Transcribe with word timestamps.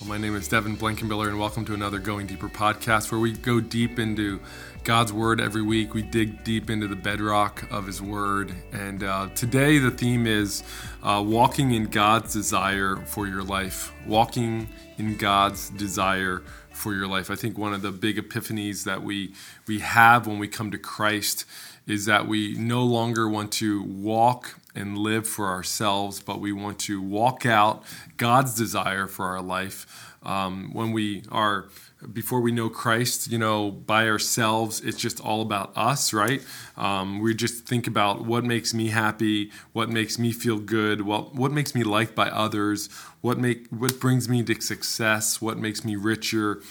Well, 0.00 0.08
my 0.08 0.18
name 0.18 0.34
is 0.34 0.48
Devin 0.48 0.76
Blankenbiller, 0.76 1.28
and 1.28 1.38
welcome 1.38 1.64
to 1.66 1.72
another 1.72 2.00
Going 2.00 2.26
Deeper 2.26 2.48
podcast 2.48 3.12
where 3.12 3.20
we 3.20 3.30
go 3.30 3.60
deep 3.60 4.00
into 4.00 4.40
God's 4.82 5.12
Word 5.12 5.40
every 5.40 5.62
week. 5.62 5.94
We 5.94 6.02
dig 6.02 6.42
deep 6.42 6.68
into 6.68 6.88
the 6.88 6.96
bedrock 6.96 7.64
of 7.70 7.86
His 7.86 8.02
Word. 8.02 8.52
And 8.72 9.04
uh, 9.04 9.28
today, 9.36 9.78
the 9.78 9.92
theme 9.92 10.26
is 10.26 10.64
uh, 11.04 11.22
walking 11.24 11.72
in 11.74 11.86
God's 11.86 12.32
desire 12.32 12.96
for 13.06 13.28
your 13.28 13.44
life. 13.44 13.92
Walking 14.04 14.68
in 14.98 15.16
God's 15.16 15.70
desire 15.70 16.42
for 16.70 16.92
your 16.92 17.06
life. 17.06 17.30
I 17.30 17.36
think 17.36 17.56
one 17.56 17.72
of 17.72 17.82
the 17.82 17.92
big 17.92 18.16
epiphanies 18.16 18.82
that 18.84 19.04
we, 19.04 19.32
we 19.68 19.78
have 19.78 20.26
when 20.26 20.40
we 20.40 20.48
come 20.48 20.72
to 20.72 20.78
Christ 20.78 21.44
is 21.86 22.06
that 22.06 22.26
we 22.26 22.54
no 22.54 22.82
longer 22.84 23.28
want 23.28 23.52
to 23.52 23.82
walk 23.82 24.58
and 24.74 24.98
live 24.98 25.26
for 25.26 25.48
ourselves, 25.48 26.20
but 26.20 26.40
we 26.40 26.52
want 26.52 26.78
to 26.80 27.00
walk 27.00 27.46
out 27.46 27.84
God's 28.16 28.54
desire 28.54 29.06
for 29.06 29.26
our 29.26 29.42
life. 29.42 30.16
Um, 30.22 30.70
when 30.72 30.92
we 30.92 31.22
are 31.30 31.66
before 32.12 32.40
we 32.40 32.52
know 32.52 32.68
Christ, 32.68 33.30
you 33.30 33.38
know, 33.38 33.70
by 33.70 34.08
ourselves, 34.08 34.80
it's 34.80 34.98
just 34.98 35.20
all 35.20 35.40
about 35.40 35.72
us, 35.76 36.12
right? 36.12 36.42
Um, 36.76 37.20
we 37.20 37.34
just 37.34 37.64
think 37.66 37.86
about 37.86 38.24
what 38.24 38.44
makes 38.44 38.74
me 38.74 38.88
happy, 38.88 39.50
what 39.72 39.88
makes 39.88 40.18
me 40.18 40.32
feel 40.32 40.58
good, 40.58 41.02
what 41.02 41.34
what 41.34 41.52
makes 41.52 41.74
me 41.74 41.82
liked 41.82 42.14
by 42.14 42.28
others, 42.28 42.88
what 43.20 43.38
make 43.38 43.68
what 43.68 44.00
brings 44.00 44.28
me 44.28 44.42
to 44.42 44.60
success, 44.60 45.40
what 45.40 45.58
makes 45.58 45.84
me 45.84 45.96
richer. 45.96 46.62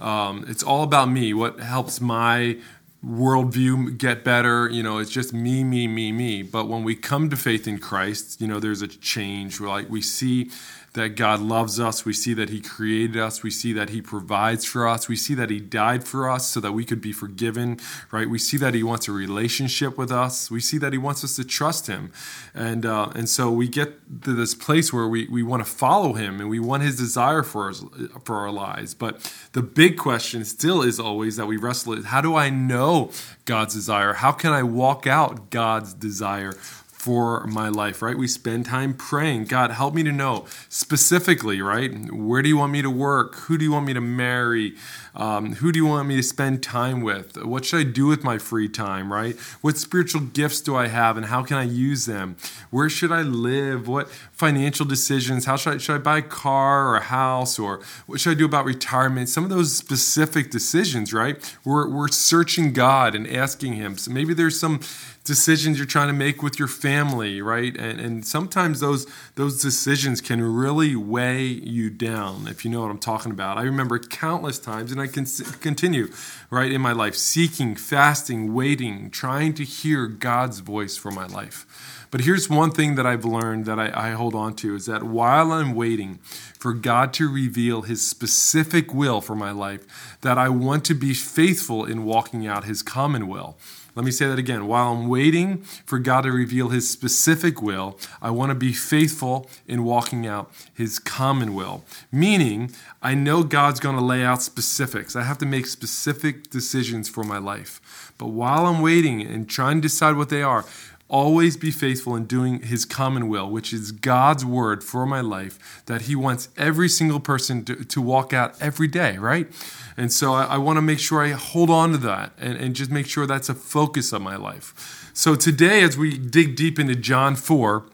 Um, 0.00 0.44
it's 0.48 0.62
all 0.62 0.82
about 0.82 1.10
me. 1.10 1.34
What 1.34 1.60
helps 1.60 2.00
my 2.00 2.58
worldview 3.04 3.96
get 3.98 4.24
better. 4.24 4.68
You 4.68 4.82
know, 4.82 4.98
it's 4.98 5.10
just 5.10 5.32
me, 5.32 5.64
me, 5.64 5.86
me, 5.86 6.12
me. 6.12 6.42
But 6.42 6.68
when 6.68 6.84
we 6.84 6.94
come 6.94 7.30
to 7.30 7.36
faith 7.36 7.66
in 7.66 7.78
Christ, 7.78 8.40
you 8.40 8.46
know, 8.46 8.60
there's 8.60 8.82
a 8.82 8.88
change. 8.88 9.60
We're 9.60 9.68
like 9.68 9.88
we 9.88 10.02
see 10.02 10.50
that 10.98 11.16
God 11.16 11.40
loves 11.40 11.80
us. 11.80 12.04
We 12.04 12.12
see 12.12 12.34
that 12.34 12.50
He 12.50 12.60
created 12.60 13.16
us. 13.16 13.42
We 13.42 13.50
see 13.50 13.72
that 13.72 13.90
He 13.90 14.02
provides 14.02 14.64
for 14.64 14.86
us. 14.86 15.08
We 15.08 15.16
see 15.16 15.34
that 15.34 15.50
He 15.50 15.60
died 15.60 16.04
for 16.04 16.28
us 16.28 16.46
so 16.46 16.60
that 16.60 16.72
we 16.72 16.84
could 16.84 17.00
be 17.00 17.12
forgiven, 17.12 17.80
right? 18.10 18.28
We 18.28 18.38
see 18.38 18.56
that 18.58 18.74
He 18.74 18.82
wants 18.82 19.08
a 19.08 19.12
relationship 19.12 19.96
with 19.96 20.12
us. 20.12 20.50
We 20.50 20.60
see 20.60 20.78
that 20.78 20.92
He 20.92 20.98
wants 20.98 21.24
us 21.24 21.36
to 21.36 21.44
trust 21.44 21.86
Him. 21.86 22.12
And, 22.54 22.84
uh, 22.84 23.10
and 23.14 23.28
so 23.28 23.50
we 23.50 23.68
get 23.68 24.22
to 24.22 24.34
this 24.34 24.54
place 24.54 24.92
where 24.92 25.08
we, 25.08 25.26
we 25.28 25.42
want 25.42 25.64
to 25.64 25.70
follow 25.70 26.12
Him 26.12 26.40
and 26.40 26.50
we 26.50 26.60
want 26.60 26.82
His 26.82 26.96
desire 26.96 27.42
for, 27.42 27.70
us, 27.70 27.84
for 28.24 28.36
our 28.36 28.52
lives. 28.52 28.94
But 28.94 29.32
the 29.52 29.62
big 29.62 29.96
question 29.96 30.44
still 30.44 30.82
is 30.82 31.00
always 31.00 31.36
that 31.36 31.46
we 31.46 31.56
wrestle 31.56 31.94
is 31.94 32.06
how 32.06 32.20
do 32.20 32.36
I 32.36 32.50
know 32.50 33.10
God's 33.44 33.74
desire? 33.74 34.14
How 34.14 34.32
can 34.32 34.52
I 34.52 34.62
walk 34.62 35.06
out 35.06 35.50
God's 35.50 35.94
desire 35.94 36.52
for 36.98 37.46
my 37.46 37.68
life, 37.68 38.02
right? 38.02 38.18
We 38.18 38.26
spend 38.26 38.66
time 38.66 38.92
praying. 38.92 39.44
God, 39.44 39.70
help 39.70 39.94
me 39.94 40.02
to 40.02 40.10
know 40.10 40.46
specifically, 40.68 41.62
right? 41.62 42.12
Where 42.12 42.42
do 42.42 42.48
you 42.48 42.56
want 42.56 42.72
me 42.72 42.82
to 42.82 42.90
work? 42.90 43.36
Who 43.36 43.56
do 43.56 43.64
you 43.64 43.70
want 43.70 43.86
me 43.86 43.94
to 43.94 44.00
marry? 44.00 44.74
Um, 45.14 45.54
who 45.54 45.70
do 45.70 45.78
you 45.78 45.86
want 45.86 46.08
me 46.08 46.16
to 46.16 46.22
spend 46.24 46.60
time 46.60 47.00
with? 47.00 47.36
What 47.44 47.64
should 47.64 47.80
I 47.80 47.84
do 47.84 48.06
with 48.06 48.24
my 48.24 48.38
free 48.38 48.68
time, 48.68 49.12
right? 49.12 49.36
What 49.60 49.76
spiritual 49.76 50.22
gifts 50.22 50.60
do 50.60 50.74
I 50.74 50.88
have 50.88 51.16
and 51.16 51.26
how 51.26 51.44
can 51.44 51.56
I 51.56 51.62
use 51.62 52.06
them? 52.06 52.36
Where 52.70 52.90
should 52.90 53.12
I 53.12 53.22
live? 53.22 53.86
What 53.86 54.10
financial 54.32 54.84
decisions? 54.84 55.44
How 55.44 55.56
should 55.56 55.74
I, 55.74 55.78
should 55.78 55.94
I 55.94 55.98
buy 55.98 56.18
a 56.18 56.22
car 56.22 56.88
or 56.88 56.96
a 56.96 57.02
house? 57.02 57.60
Or 57.60 57.80
what 58.06 58.20
should 58.20 58.32
I 58.32 58.38
do 58.38 58.44
about 58.44 58.64
retirement? 58.64 59.28
Some 59.28 59.44
of 59.44 59.50
those 59.50 59.74
specific 59.74 60.50
decisions, 60.50 61.12
right? 61.12 61.56
We're, 61.64 61.88
we're 61.88 62.08
searching 62.08 62.72
God 62.72 63.14
and 63.14 63.26
asking 63.26 63.74
Him. 63.74 63.96
So 63.98 64.10
maybe 64.10 64.34
there's 64.34 64.58
some 64.58 64.80
decisions 65.28 65.78
you're 65.78 65.86
trying 65.86 66.08
to 66.08 66.12
make 66.12 66.42
with 66.42 66.58
your 66.58 66.66
family, 66.66 67.40
right? 67.40 67.76
And, 67.76 68.00
and 68.00 68.26
sometimes 68.26 68.80
those 68.80 69.06
those 69.36 69.62
decisions 69.62 70.20
can 70.20 70.42
really 70.42 70.96
weigh 70.96 71.44
you 71.44 71.90
down, 71.90 72.48
if 72.48 72.64
you 72.64 72.70
know 72.72 72.80
what 72.80 72.90
I'm 72.90 72.98
talking 72.98 73.30
about. 73.30 73.58
I 73.58 73.62
remember 73.62 74.00
countless 74.00 74.58
times, 74.58 74.90
and 74.90 75.00
I 75.00 75.06
can 75.06 75.26
continue, 75.60 76.10
right, 76.50 76.72
in 76.72 76.80
my 76.80 76.92
life, 76.92 77.14
seeking, 77.14 77.76
fasting, 77.76 78.52
waiting, 78.52 79.10
trying 79.10 79.54
to 79.54 79.64
hear 79.64 80.08
God's 80.08 80.58
voice 80.58 80.96
for 80.96 81.12
my 81.12 81.26
life. 81.26 81.66
But 82.10 82.22
here's 82.22 82.48
one 82.48 82.70
thing 82.70 82.94
that 82.94 83.06
I've 83.06 83.24
learned 83.24 83.66
that 83.66 83.78
I, 83.78 83.92
I, 83.94 84.10
hold 84.12 84.34
on 84.34 84.54
to 84.56 84.74
is 84.74 84.86
that 84.86 85.02
while 85.02 85.52
I'm 85.52 85.74
waiting 85.74 86.20
for 86.58 86.72
God 86.72 87.12
to 87.14 87.30
reveal 87.30 87.82
His 87.82 88.04
specific 88.04 88.94
will 88.94 89.20
for 89.20 89.34
my 89.34 89.50
life, 89.50 90.16
that 90.22 90.38
I 90.38 90.48
want 90.48 90.86
to 90.86 90.94
be 90.94 91.12
faithful 91.12 91.84
in 91.84 92.04
walking 92.04 92.46
out 92.46 92.64
His 92.64 92.82
common 92.82 93.28
will. 93.28 93.58
Let 93.98 94.04
me 94.04 94.12
say 94.12 94.28
that 94.28 94.38
again. 94.38 94.68
While 94.68 94.92
I'm 94.92 95.08
waiting 95.08 95.62
for 95.84 95.98
God 95.98 96.20
to 96.20 96.30
reveal 96.30 96.68
His 96.68 96.88
specific 96.88 97.60
will, 97.60 97.98
I 98.22 98.30
want 98.30 98.50
to 98.50 98.54
be 98.54 98.72
faithful 98.72 99.50
in 99.66 99.82
walking 99.82 100.24
out 100.24 100.52
His 100.72 101.00
common 101.00 101.52
will. 101.52 101.82
Meaning, 102.12 102.70
I 103.02 103.14
know 103.14 103.42
God's 103.42 103.80
going 103.80 103.96
to 103.96 104.00
lay 104.00 104.22
out 104.22 104.40
specifics. 104.40 105.16
I 105.16 105.24
have 105.24 105.38
to 105.38 105.46
make 105.46 105.66
specific 105.66 106.48
decisions 106.48 107.08
for 107.08 107.24
my 107.24 107.38
life. 107.38 108.12
But 108.18 108.28
while 108.28 108.66
I'm 108.66 108.82
waiting 108.82 109.20
and 109.20 109.48
trying 109.48 109.78
to 109.78 109.88
decide 109.88 110.14
what 110.14 110.28
they 110.28 110.42
are, 110.44 110.64
always 111.08 111.56
be 111.56 111.70
faithful 111.70 112.14
in 112.14 112.26
doing 112.26 112.60
his 112.60 112.84
common 112.84 113.28
will, 113.28 113.48
which 113.50 113.72
is 113.72 113.92
God's 113.92 114.44
word 114.44 114.84
for 114.84 115.06
my 115.06 115.20
life, 115.20 115.82
that 115.86 116.02
he 116.02 116.14
wants 116.14 116.50
every 116.56 116.88
single 116.88 117.20
person 117.20 117.64
to, 117.64 117.84
to 117.84 118.00
walk 118.00 118.32
out 118.32 118.54
every 118.60 118.88
day, 118.88 119.16
right? 119.16 119.48
And 119.96 120.12
so 120.12 120.34
I, 120.34 120.44
I 120.44 120.58
want 120.58 120.76
to 120.76 120.82
make 120.82 120.98
sure 120.98 121.24
I 121.24 121.30
hold 121.30 121.70
on 121.70 121.92
to 121.92 121.98
that 121.98 122.32
and, 122.38 122.56
and 122.56 122.74
just 122.74 122.90
make 122.90 123.06
sure 123.06 123.26
that's 123.26 123.48
a 123.48 123.54
focus 123.54 124.12
of 124.12 124.20
my 124.20 124.36
life. 124.36 125.10
So 125.14 125.34
today, 125.34 125.82
as 125.82 125.96
we 125.96 126.18
dig 126.18 126.54
deep 126.54 126.78
into 126.78 126.94
John 126.94 127.34
4, 127.34 127.84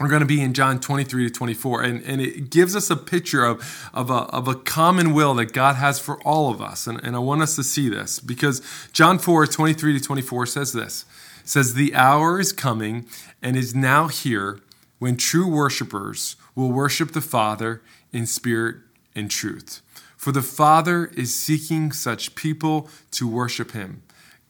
we're 0.00 0.08
going 0.08 0.20
to 0.20 0.26
be 0.26 0.40
in 0.40 0.54
John 0.54 0.80
23 0.80 1.28
to 1.28 1.30
24, 1.30 1.82
and, 1.82 2.02
and 2.04 2.22
it 2.22 2.48
gives 2.48 2.74
us 2.74 2.88
a 2.88 2.96
picture 2.96 3.44
of, 3.44 3.90
of, 3.92 4.08
a, 4.08 4.14
of 4.14 4.48
a 4.48 4.54
common 4.54 5.12
will 5.12 5.34
that 5.34 5.52
God 5.52 5.76
has 5.76 5.98
for 5.98 6.20
all 6.22 6.50
of 6.50 6.62
us. 6.62 6.86
And, 6.86 6.98
and 7.04 7.14
I 7.14 7.18
want 7.18 7.42
us 7.42 7.54
to 7.56 7.62
see 7.62 7.90
this 7.90 8.18
because 8.18 8.62
John 8.92 9.18
4 9.18 9.46
23 9.46 9.98
to 9.98 10.04
24 10.04 10.46
says 10.46 10.72
this 10.72 11.04
says, 11.44 11.74
The 11.74 11.94
hour 11.94 12.40
is 12.40 12.52
coming 12.52 13.06
and 13.42 13.56
is 13.56 13.74
now 13.74 14.08
here 14.08 14.60
when 14.98 15.16
true 15.16 15.48
worshipers 15.48 16.36
will 16.54 16.70
worship 16.70 17.12
the 17.12 17.20
Father 17.20 17.82
in 18.12 18.26
spirit 18.26 18.76
and 19.14 19.30
truth. 19.30 19.82
For 20.16 20.32
the 20.32 20.42
Father 20.42 21.06
is 21.16 21.34
seeking 21.34 21.92
such 21.92 22.34
people 22.34 22.88
to 23.12 23.26
worship 23.26 23.72
him. 23.72 24.02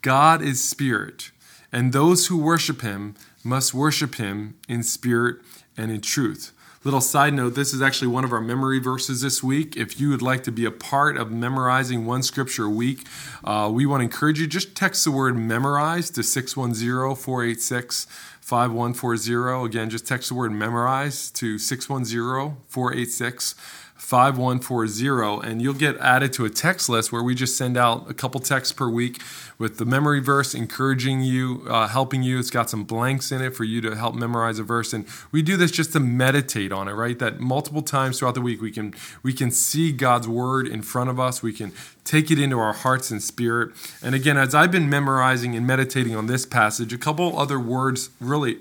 God 0.03 0.43
is 0.43 0.63
spirit, 0.63 1.31
and 1.71 1.93
those 1.93 2.27
who 2.27 2.37
worship 2.37 2.81
him 2.81 3.15
must 3.45 3.73
worship 3.73 4.17
him 4.17 4.59
in 4.69 4.83
spirit 4.83 5.37
and 5.77 5.91
in 5.91 6.01
truth. 6.01 6.53
Little 6.83 7.03
side 7.03 7.35
note 7.35 7.57
this 7.57 7.75
is 7.75 7.83
actually 7.83 8.09
one 8.09 8.25
of 8.25 8.33
our 8.33 8.41
memory 8.41 8.79
verses 8.79 9.21
this 9.21 9.43
week. 9.43 9.77
If 9.77 10.01
you 10.01 10.09
would 10.09 10.23
like 10.23 10.45
to 10.45 10.51
be 10.51 10.65
a 10.65 10.71
part 10.71 11.19
of 11.19 11.31
memorizing 11.31 12.07
one 12.07 12.23
scripture 12.23 12.65
a 12.65 12.71
week, 12.71 13.07
uh, 13.45 13.71
we 13.71 13.85
want 13.85 14.01
to 14.01 14.05
encourage 14.05 14.41
you 14.41 14.47
just 14.47 14.75
text 14.75 15.05
the 15.05 15.11
word 15.11 15.37
memorize 15.37 16.09
to 16.13 16.23
610 16.23 17.17
486 17.17 18.07
5140. 18.41 19.67
Again, 19.67 19.91
just 19.91 20.07
text 20.07 20.31
the 20.31 20.35
word 20.35 20.53
memorize 20.53 21.31
to 21.33 21.59
610 21.59 22.57
486 22.67 23.55
5140 24.01 25.47
and 25.47 25.61
you'll 25.61 25.75
get 25.75 25.97
added 25.99 26.33
to 26.33 26.47
a 26.47 26.51
text 26.51 26.89
list 26.89 27.13
where 27.13 27.23
we 27.23 27.35
just 27.35 27.57
send 27.57 27.77
out 27.77 28.11
a 28.11 28.15
couple 28.15 28.41
texts 28.41 28.73
per 28.73 28.89
week 28.89 29.21
with 29.59 29.77
the 29.77 29.85
memory 29.85 30.21
verse 30.21 30.55
encouraging 30.55 31.21
you 31.21 31.63
uh, 31.69 31.87
helping 31.87 32.23
you. 32.23 32.39
It's 32.39 32.51
got 32.51 32.71
some 32.71 32.85
blanks 32.85 33.31
in 33.31 33.43
it 33.43 33.55
for 33.55 33.65
you 33.65 33.83
to 33.83 33.95
help 33.95 34.15
memorize 34.15 34.59
a 34.59 34.63
verse 34.63 34.95
and 34.95 35.05
we 35.33 35.43
do 35.43 35.57
this 35.59 35.71
just 35.71 35.93
to 35.93 36.01
meditate 36.01 36.73
on 36.73 36.89
it 36.89 36.93
right? 36.93 37.19
That 37.19 37.41
multiple 37.41 37.83
times 37.83 38.19
throughout 38.19 38.35
the 38.35 38.41
week 38.41 38.63
we 38.63 38.71
can 38.71 38.95
we 39.23 39.35
can 39.35 39.51
see 39.51 39.93
god's 39.93 40.27
word 40.27 40.67
in 40.67 40.81
front 40.81 41.11
of 41.11 41.21
us. 41.21 41.43
We 41.43 41.53
can 41.53 41.73
take 42.03 42.31
it 42.31 42.39
into 42.39 42.59
our 42.59 42.73
hearts 42.73 43.11
and 43.11 43.23
spirit. 43.23 43.73
And 44.03 44.15
again 44.15 44.39
as 44.39 44.55
i've 44.55 44.73
been 44.73 44.89
memorizing 44.89 45.55
and 45.55 45.67
meditating 45.67 46.17
on 46.17 46.27
this 46.27 46.47
passage 46.47 46.95
a 46.95 46.99
couple 46.99 47.39
other 47.39 47.61
words 47.61 48.09
really 48.19 48.59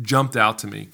jumped 0.00 0.34
out 0.34 0.58
to 0.60 0.66
me 0.66 0.88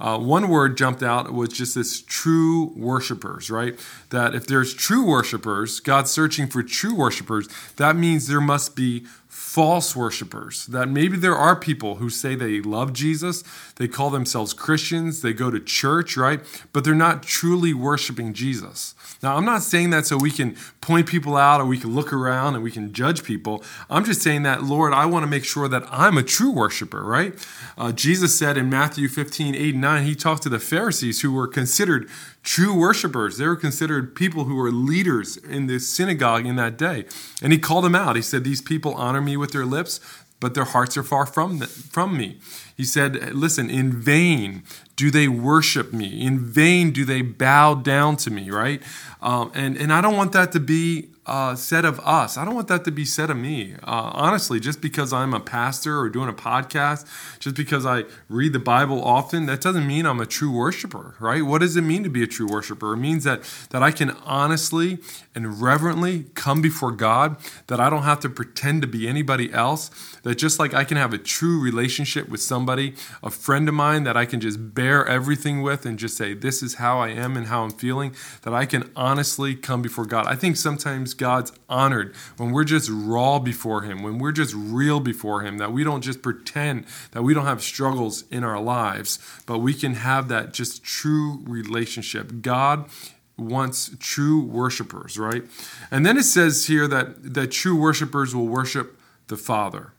uh, 0.00 0.18
one 0.18 0.48
word 0.48 0.78
jumped 0.78 1.02
out 1.02 1.32
was 1.32 1.50
just 1.50 1.74
this 1.74 2.00
true 2.00 2.72
worshipers, 2.74 3.50
right? 3.50 3.78
That 4.08 4.34
if 4.34 4.46
there's 4.46 4.72
true 4.72 5.04
worshipers, 5.04 5.78
God's 5.78 6.10
searching 6.10 6.46
for 6.46 6.62
true 6.62 6.94
worshipers, 6.94 7.48
that 7.76 7.96
means 7.96 8.26
there 8.26 8.40
must 8.40 8.74
be 8.74 9.04
false 9.30 9.94
worshipers. 9.94 10.66
That 10.66 10.88
maybe 10.88 11.16
there 11.16 11.36
are 11.36 11.54
people 11.54 11.94
who 11.96 12.10
say 12.10 12.34
they 12.34 12.60
love 12.60 12.92
Jesus, 12.92 13.44
they 13.76 13.86
call 13.86 14.10
themselves 14.10 14.52
Christians, 14.52 15.22
they 15.22 15.32
go 15.32 15.52
to 15.52 15.60
church, 15.60 16.16
right? 16.16 16.40
But 16.72 16.82
they're 16.82 16.94
not 16.94 17.22
truly 17.22 17.72
worshiping 17.72 18.34
Jesus. 18.34 18.94
Now, 19.22 19.36
I'm 19.36 19.44
not 19.44 19.62
saying 19.62 19.90
that 19.90 20.04
so 20.06 20.16
we 20.16 20.32
can 20.32 20.56
point 20.80 21.06
people 21.06 21.36
out 21.36 21.60
or 21.60 21.64
we 21.64 21.78
can 21.78 21.94
look 21.94 22.12
around 22.12 22.56
and 22.56 22.64
we 22.64 22.72
can 22.72 22.92
judge 22.92 23.22
people. 23.22 23.62
I'm 23.88 24.04
just 24.04 24.20
saying 24.20 24.42
that, 24.42 24.64
Lord, 24.64 24.92
I 24.92 25.06
want 25.06 25.22
to 25.22 25.30
make 25.30 25.44
sure 25.44 25.68
that 25.68 25.84
I'm 25.90 26.18
a 26.18 26.24
true 26.24 26.50
worshiper, 26.50 27.04
right? 27.04 27.34
Uh, 27.78 27.92
Jesus 27.92 28.36
said 28.36 28.58
in 28.58 28.68
Matthew 28.68 29.06
15, 29.06 29.54
8 29.54 29.74
and 29.74 29.80
9, 29.80 30.04
he 30.04 30.16
talked 30.16 30.42
to 30.42 30.48
the 30.48 30.58
Pharisees 30.58 31.20
who 31.20 31.32
were 31.32 31.46
considered 31.46 32.08
true 32.42 32.74
worshipers. 32.74 33.36
They 33.36 33.46
were 33.46 33.56
considered 33.56 34.14
people 34.14 34.44
who 34.44 34.54
were 34.54 34.70
leaders 34.70 35.36
in 35.36 35.66
the 35.66 35.78
synagogue 35.78 36.46
in 36.46 36.56
that 36.56 36.76
day. 36.76 37.04
And 37.42 37.52
he 37.52 37.58
called 37.58 37.84
them 37.84 37.94
out. 37.94 38.16
He 38.16 38.22
said, 38.22 38.44
These 38.44 38.62
people 38.62 38.94
honor 38.94 39.20
me 39.20 39.36
with 39.36 39.52
their 39.52 39.66
lips, 39.66 40.00
but 40.40 40.54
their 40.54 40.64
hearts 40.64 40.96
are 40.96 41.02
far 41.02 41.26
from, 41.26 41.58
the, 41.58 41.66
from 41.66 42.16
me. 42.16 42.38
He 42.76 42.84
said, 42.84 43.34
Listen, 43.34 43.68
in 43.68 43.92
vain 43.92 44.62
do 44.96 45.10
they 45.10 45.28
worship 45.28 45.92
me. 45.92 46.24
In 46.24 46.38
vain 46.38 46.90
do 46.90 47.04
they 47.04 47.22
bow 47.22 47.74
down 47.74 48.16
to 48.16 48.30
me, 48.30 48.50
right? 48.50 48.82
Um, 49.22 49.50
and, 49.54 49.76
and 49.76 49.92
I 49.92 50.00
don't 50.00 50.16
want 50.16 50.32
that 50.32 50.52
to 50.52 50.60
be 50.60 51.08
uh, 51.30 51.54
said 51.54 51.84
of 51.84 52.00
us. 52.00 52.36
I 52.36 52.44
don't 52.44 52.56
want 52.56 52.66
that 52.66 52.84
to 52.86 52.90
be 52.90 53.04
said 53.04 53.30
of 53.30 53.36
me. 53.36 53.74
Uh, 53.84 54.10
honestly, 54.14 54.58
just 54.58 54.80
because 54.80 55.12
I'm 55.12 55.32
a 55.32 55.38
pastor 55.38 56.00
or 56.00 56.08
doing 56.08 56.28
a 56.28 56.32
podcast, 56.32 57.06
just 57.38 57.54
because 57.54 57.86
I 57.86 58.02
read 58.28 58.52
the 58.52 58.58
Bible 58.58 59.00
often, 59.00 59.46
that 59.46 59.60
doesn't 59.60 59.86
mean 59.86 60.06
I'm 60.06 60.18
a 60.18 60.26
true 60.26 60.50
worshiper, 60.50 61.14
right? 61.20 61.42
What 61.42 61.60
does 61.60 61.76
it 61.76 61.82
mean 61.82 62.02
to 62.02 62.10
be 62.10 62.24
a 62.24 62.26
true 62.26 62.48
worshiper? 62.48 62.94
It 62.94 62.96
means 62.96 63.22
that 63.22 63.42
that 63.70 63.80
I 63.80 63.92
can 63.92 64.10
honestly 64.24 64.98
and 65.32 65.62
reverently 65.62 66.24
come 66.34 66.60
before 66.60 66.90
God, 66.90 67.36
that 67.68 67.78
I 67.78 67.88
don't 67.88 68.02
have 68.02 68.18
to 68.20 68.28
pretend 68.28 68.82
to 68.82 68.88
be 68.88 69.06
anybody 69.06 69.52
else, 69.52 69.90
that 70.24 70.34
just 70.34 70.58
like 70.58 70.74
I 70.74 70.82
can 70.82 70.96
have 70.96 71.14
a 71.14 71.18
true 71.18 71.60
relationship 71.60 72.28
with 72.28 72.42
somebody, 72.42 72.94
a 73.22 73.30
friend 73.30 73.68
of 73.68 73.74
mine 73.74 74.02
that 74.02 74.16
I 74.16 74.26
can 74.26 74.40
just 74.40 74.74
bear 74.74 75.06
everything 75.06 75.62
with 75.62 75.86
and 75.86 75.96
just 75.96 76.16
say, 76.16 76.34
This 76.34 76.60
is 76.60 76.74
how 76.74 76.98
I 76.98 77.10
am 77.10 77.36
and 77.36 77.46
how 77.46 77.62
I'm 77.62 77.70
feeling, 77.70 78.16
that 78.42 78.52
I 78.52 78.66
can 78.66 78.90
honestly 78.96 79.54
come 79.54 79.80
before 79.80 80.06
God. 80.06 80.26
I 80.26 80.34
think 80.34 80.56
sometimes 80.56 81.14
God's 81.20 81.52
honored 81.68 82.16
when 82.38 82.50
we're 82.50 82.64
just 82.64 82.90
raw 82.90 83.38
before 83.38 83.82
Him, 83.82 84.02
when 84.02 84.18
we're 84.18 84.32
just 84.32 84.54
real 84.56 85.00
before 85.00 85.42
Him, 85.42 85.58
that 85.58 85.70
we 85.70 85.84
don't 85.84 86.00
just 86.00 86.22
pretend 86.22 86.86
that 87.12 87.22
we 87.22 87.34
don't 87.34 87.44
have 87.44 87.62
struggles 87.62 88.24
in 88.30 88.42
our 88.42 88.58
lives, 88.58 89.18
but 89.44 89.58
we 89.58 89.74
can 89.74 89.94
have 89.94 90.28
that 90.28 90.54
just 90.54 90.82
true 90.82 91.42
relationship. 91.44 92.40
God 92.40 92.88
wants 93.36 93.90
true 94.00 94.42
worshipers, 94.42 95.18
right? 95.18 95.44
And 95.90 96.06
then 96.06 96.16
it 96.16 96.24
says 96.24 96.66
here 96.66 96.88
that, 96.88 97.34
that 97.34 97.50
true 97.52 97.78
worshipers 97.78 98.34
will 98.34 98.48
worship 98.48 98.98
the 99.26 99.36
Father. 99.36 99.92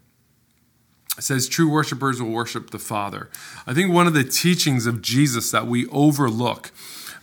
It 1.20 1.24
says 1.24 1.48
true 1.48 1.70
worshipers 1.70 2.20
will 2.20 2.32
worship 2.32 2.72
the 2.72 2.80
Father. 2.80 3.30
I 3.68 3.76
think 3.76 3.94
one 3.94 4.08
of 4.08 4.14
the 4.14 4.24
teachings 4.24 4.88
of 4.88 5.04
Jesus 5.04 5.52
that 5.52 5.68
we 5.68 5.86
overlook 5.88 6.72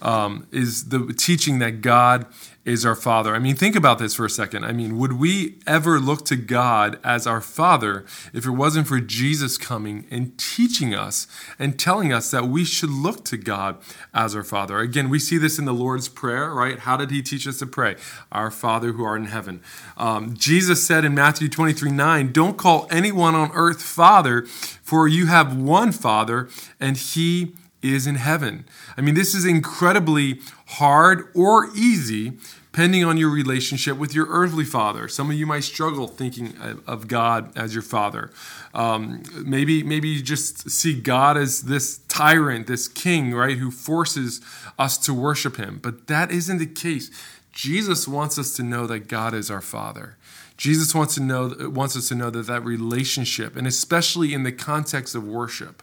um, 0.02 0.46
is 0.50 0.88
the 0.88 1.12
teaching 1.12 1.58
that 1.58 1.80
God 1.80 2.26
is 2.68 2.84
our 2.84 2.94
Father. 2.94 3.34
I 3.34 3.38
mean, 3.38 3.56
think 3.56 3.74
about 3.74 3.98
this 3.98 4.14
for 4.14 4.26
a 4.26 4.30
second. 4.30 4.62
I 4.62 4.72
mean, 4.72 4.98
would 4.98 5.14
we 5.14 5.56
ever 5.66 5.98
look 5.98 6.26
to 6.26 6.36
God 6.36 7.00
as 7.02 7.26
our 7.26 7.40
Father 7.40 8.04
if 8.34 8.44
it 8.44 8.50
wasn't 8.50 8.86
for 8.86 9.00
Jesus 9.00 9.56
coming 9.56 10.06
and 10.10 10.36
teaching 10.36 10.94
us 10.94 11.26
and 11.58 11.78
telling 11.78 12.12
us 12.12 12.30
that 12.30 12.46
we 12.46 12.66
should 12.66 12.90
look 12.90 13.24
to 13.24 13.38
God 13.38 13.78
as 14.12 14.36
our 14.36 14.42
Father? 14.42 14.80
Again, 14.80 15.08
we 15.08 15.18
see 15.18 15.38
this 15.38 15.58
in 15.58 15.64
the 15.64 15.72
Lord's 15.72 16.10
Prayer, 16.10 16.52
right? 16.52 16.80
How 16.80 16.98
did 16.98 17.10
He 17.10 17.22
teach 17.22 17.46
us 17.46 17.58
to 17.60 17.66
pray? 17.66 17.96
Our 18.30 18.50
Father 18.50 18.92
who 18.92 19.02
art 19.02 19.22
in 19.22 19.28
heaven. 19.28 19.62
Um, 19.96 20.34
Jesus 20.36 20.86
said 20.86 21.06
in 21.06 21.14
Matthew 21.14 21.48
23 21.48 21.90
9, 21.90 22.32
Don't 22.32 22.58
call 22.58 22.86
anyone 22.90 23.34
on 23.34 23.50
earth 23.54 23.82
Father, 23.82 24.42
for 24.82 25.08
you 25.08 25.24
have 25.26 25.56
one 25.56 25.90
Father, 25.90 26.50
and 26.78 26.98
He 26.98 27.54
is 27.82 28.06
in 28.06 28.16
heaven. 28.16 28.64
I 28.96 29.00
mean, 29.00 29.14
this 29.14 29.34
is 29.34 29.44
incredibly 29.44 30.40
hard 30.66 31.30
or 31.34 31.68
easy 31.76 32.38
depending 32.78 33.04
on 33.04 33.16
your 33.16 33.30
relationship 33.30 33.96
with 33.96 34.14
your 34.14 34.26
earthly 34.28 34.64
father. 34.64 35.08
Some 35.08 35.30
of 35.32 35.36
you 35.36 35.46
might 35.46 35.64
struggle 35.64 36.06
thinking 36.06 36.54
of 36.86 37.08
God 37.08 37.50
as 37.58 37.74
your 37.74 37.82
father. 37.82 38.30
Um, 38.72 39.24
maybe, 39.44 39.82
maybe 39.82 40.06
you 40.06 40.22
just 40.22 40.70
see 40.70 41.00
God 41.00 41.36
as 41.36 41.62
this 41.62 41.98
tyrant, 42.06 42.68
this 42.68 42.86
king, 42.86 43.34
right, 43.34 43.58
who 43.58 43.72
forces 43.72 44.40
us 44.78 44.96
to 44.98 45.12
worship 45.12 45.56
him. 45.56 45.80
But 45.82 46.06
that 46.06 46.30
isn't 46.30 46.58
the 46.58 46.66
case. 46.66 47.10
Jesus 47.50 48.06
wants 48.06 48.38
us 48.38 48.54
to 48.54 48.62
know 48.62 48.86
that 48.86 49.08
God 49.08 49.34
is 49.34 49.50
our 49.50 49.60
father. 49.60 50.16
Jesus 50.56 50.94
wants 50.94 51.16
to 51.16 51.20
know 51.20 51.56
wants 51.70 51.96
us 51.96 52.06
to 52.08 52.14
know 52.14 52.30
that 52.30 52.46
that 52.46 52.64
relationship, 52.64 53.56
and 53.56 53.66
especially 53.66 54.34
in 54.34 54.44
the 54.44 54.52
context 54.52 55.16
of 55.16 55.26
worship, 55.26 55.82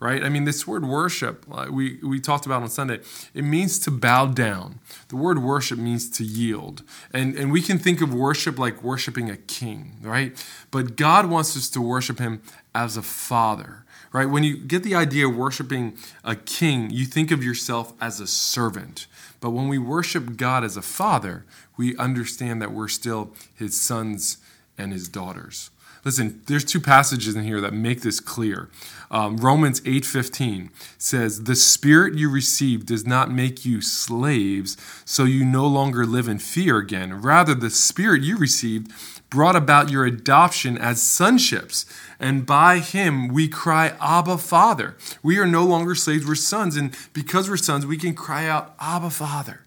right? 0.00 0.22
I 0.22 0.28
mean, 0.28 0.44
this 0.44 0.66
word 0.66 0.84
worship, 0.84 1.44
uh, 1.50 1.66
we, 1.70 1.98
we 2.02 2.20
talked 2.20 2.46
about 2.46 2.62
on 2.62 2.68
Sunday, 2.68 3.00
it 3.34 3.42
means 3.42 3.78
to 3.80 3.90
bow 3.90 4.26
down. 4.26 4.78
The 5.08 5.16
word 5.16 5.42
worship 5.42 5.78
means 5.78 6.08
to 6.10 6.24
yield. 6.24 6.82
And, 7.12 7.34
and 7.34 7.50
we 7.50 7.60
can 7.60 7.78
think 7.78 8.00
of 8.00 8.14
worship 8.14 8.58
like 8.58 8.82
worshiping 8.82 9.28
a 9.28 9.36
king, 9.36 9.96
right? 10.02 10.44
But 10.70 10.96
God 10.96 11.26
wants 11.26 11.56
us 11.56 11.68
to 11.70 11.80
worship 11.80 12.18
him 12.18 12.42
as 12.74 12.96
a 12.96 13.02
father, 13.02 13.84
right? 14.12 14.26
When 14.26 14.44
you 14.44 14.56
get 14.56 14.84
the 14.84 14.94
idea 14.94 15.28
of 15.28 15.36
worshiping 15.36 15.98
a 16.22 16.36
king, 16.36 16.90
you 16.90 17.04
think 17.04 17.32
of 17.32 17.42
yourself 17.42 17.92
as 18.00 18.20
a 18.20 18.26
servant. 18.26 19.06
But 19.40 19.50
when 19.50 19.68
we 19.68 19.78
worship 19.78 20.36
God 20.36 20.62
as 20.62 20.76
a 20.76 20.82
father, 20.82 21.44
we 21.76 21.96
understand 21.96 22.62
that 22.62 22.72
we're 22.72 22.88
still 22.88 23.32
his 23.54 23.80
sons 23.80 24.38
and 24.76 24.92
his 24.92 25.08
daughters. 25.08 25.70
Listen, 26.08 26.40
there's 26.46 26.64
two 26.64 26.80
passages 26.80 27.36
in 27.36 27.44
here 27.44 27.60
that 27.60 27.74
make 27.74 28.00
this 28.00 28.18
clear. 28.18 28.70
Um, 29.10 29.36
Romans 29.36 29.82
8:15 29.84 30.70
says, 30.96 31.42
"The 31.42 31.54
spirit 31.54 32.14
you 32.14 32.30
received 32.30 32.86
does 32.86 33.04
not 33.04 33.30
make 33.30 33.66
you 33.66 33.82
slaves, 33.82 34.78
so 35.04 35.24
you 35.24 35.44
no 35.44 35.66
longer 35.66 36.06
live 36.06 36.26
in 36.26 36.38
fear 36.38 36.78
again. 36.78 37.20
Rather, 37.20 37.54
the 37.54 37.68
spirit 37.68 38.22
you 38.22 38.38
received 38.38 38.90
brought 39.28 39.54
about 39.54 39.90
your 39.90 40.06
adoption 40.06 40.78
as 40.78 41.02
sonships, 41.02 41.84
and 42.18 42.46
by 42.46 42.78
him 42.78 43.28
we 43.28 43.46
cry, 43.46 43.92
Abba, 44.00 44.38
Father. 44.38 44.96
We 45.22 45.36
are 45.36 45.46
no 45.46 45.62
longer 45.62 45.94
slaves, 45.94 46.24
we're 46.24 46.36
sons, 46.36 46.74
and 46.74 46.96
because 47.12 47.50
we're 47.50 47.58
sons, 47.58 47.84
we 47.84 47.98
can 47.98 48.14
cry 48.14 48.46
out, 48.46 48.74
Abba, 48.80 49.10
Father. 49.10 49.60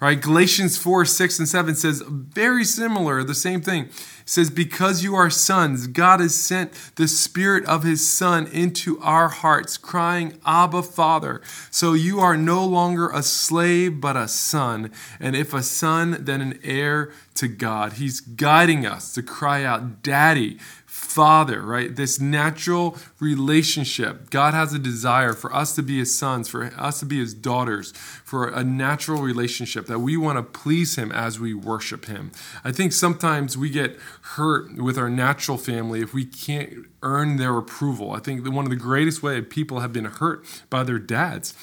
Right? 0.00 0.20
Galatians 0.20 0.76
4, 0.76 1.04
6, 1.04 1.38
and 1.38 1.48
7 1.48 1.74
says 1.74 2.02
very 2.06 2.64
similar, 2.64 3.24
the 3.24 3.34
same 3.34 3.62
thing 3.62 3.88
says, 4.26 4.50
Because 4.50 5.02
you 5.02 5.14
are 5.14 5.30
sons, 5.30 5.86
God 5.86 6.20
has 6.20 6.34
sent 6.34 6.72
the 6.96 7.08
Spirit 7.08 7.64
of 7.64 7.84
His 7.84 8.06
Son 8.06 8.46
into 8.48 9.00
our 9.00 9.28
hearts, 9.28 9.78
crying, 9.78 10.38
Abba, 10.44 10.82
Father. 10.82 11.40
So 11.70 11.94
you 11.94 12.20
are 12.20 12.36
no 12.36 12.64
longer 12.66 13.08
a 13.08 13.22
slave, 13.22 14.00
but 14.00 14.16
a 14.16 14.28
son. 14.28 14.90
And 15.20 15.34
if 15.34 15.54
a 15.54 15.62
son, 15.62 16.18
then 16.20 16.40
an 16.40 16.58
heir 16.62 17.12
to 17.36 17.48
God. 17.48 17.94
He's 17.94 18.20
guiding 18.20 18.84
us 18.84 19.14
to 19.14 19.22
cry 19.22 19.64
out, 19.64 20.02
Daddy, 20.02 20.58
father, 20.96 21.60
right? 21.60 21.94
This 21.94 22.18
natural 22.18 22.96
relationship. 23.20 24.30
God 24.30 24.54
has 24.54 24.72
a 24.72 24.78
desire 24.78 25.34
for 25.34 25.54
us 25.54 25.74
to 25.74 25.82
be 25.82 25.98
his 25.98 26.16
sons, 26.16 26.48
for 26.48 26.72
us 26.76 27.00
to 27.00 27.06
be 27.06 27.18
his 27.18 27.34
daughters, 27.34 27.92
for 28.24 28.48
a 28.48 28.64
natural 28.64 29.20
relationship 29.20 29.86
that 29.86 29.98
we 29.98 30.16
want 30.16 30.38
to 30.38 30.42
please 30.42 30.96
him 30.96 31.12
as 31.12 31.38
we 31.38 31.52
worship 31.52 32.06
him. 32.06 32.32
I 32.64 32.72
think 32.72 32.92
sometimes 32.92 33.58
we 33.58 33.68
get 33.68 33.98
hurt 34.22 34.76
with 34.76 34.96
our 34.96 35.10
natural 35.10 35.58
family 35.58 36.00
if 36.00 36.14
we 36.14 36.24
can't 36.24 36.86
earn 37.02 37.36
their 37.36 37.58
approval. 37.58 38.12
I 38.12 38.20
think 38.20 38.46
one 38.48 38.64
of 38.64 38.70
the 38.70 38.76
greatest 38.76 39.22
way 39.22 39.40
people 39.42 39.80
have 39.80 39.92
been 39.92 40.06
hurt 40.06 40.46
by 40.70 40.82
their 40.82 40.98
dads 40.98 41.54